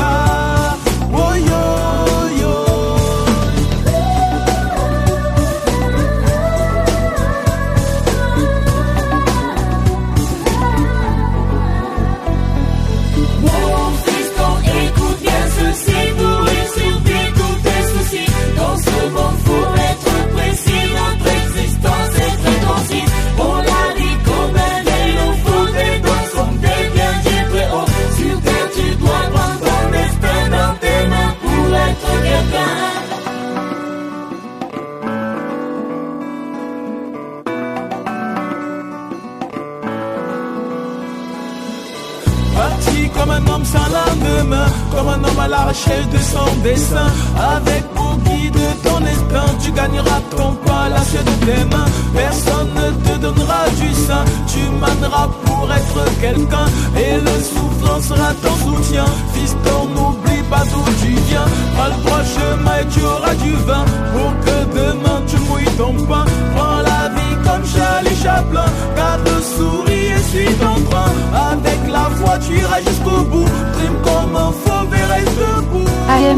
[43.72, 47.08] sans lendemain Comme un homme à la recherche de son destin
[47.56, 51.90] Avec pour guide ton instinct Tu gagneras ton pain, la sueur de tes mains.
[52.14, 56.66] Personne ne te donnera du sein Tu mèneras pour être quelqu'un.
[56.96, 59.04] Et le soufflant sera ton soutien.
[59.34, 61.46] Fiston, n'oublie pas d'où tu viens.
[61.74, 63.84] Prends le droit chemin et tu auras du vin.
[64.12, 66.24] Pour que demain tu mouilles ton pain.
[66.54, 68.68] Prends la vie comme Charlie Chaplin.
[68.96, 70.80] Garde le sourire et suis ton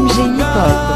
[0.03, 0.92] MGI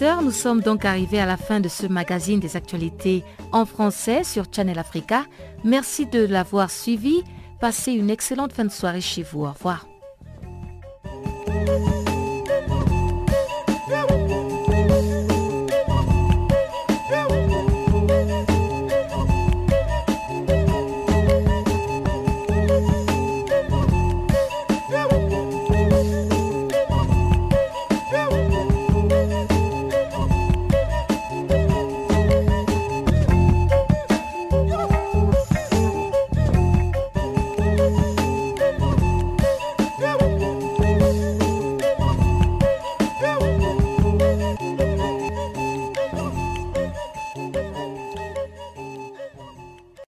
[0.00, 4.44] nous sommes donc arrivés à la fin de ce magazine des actualités en français sur
[4.52, 5.24] Channel Africa.
[5.64, 7.22] Merci de l'avoir suivi.
[7.60, 9.44] Passez une excellente fin de soirée chez vous.
[9.44, 9.86] Au revoir.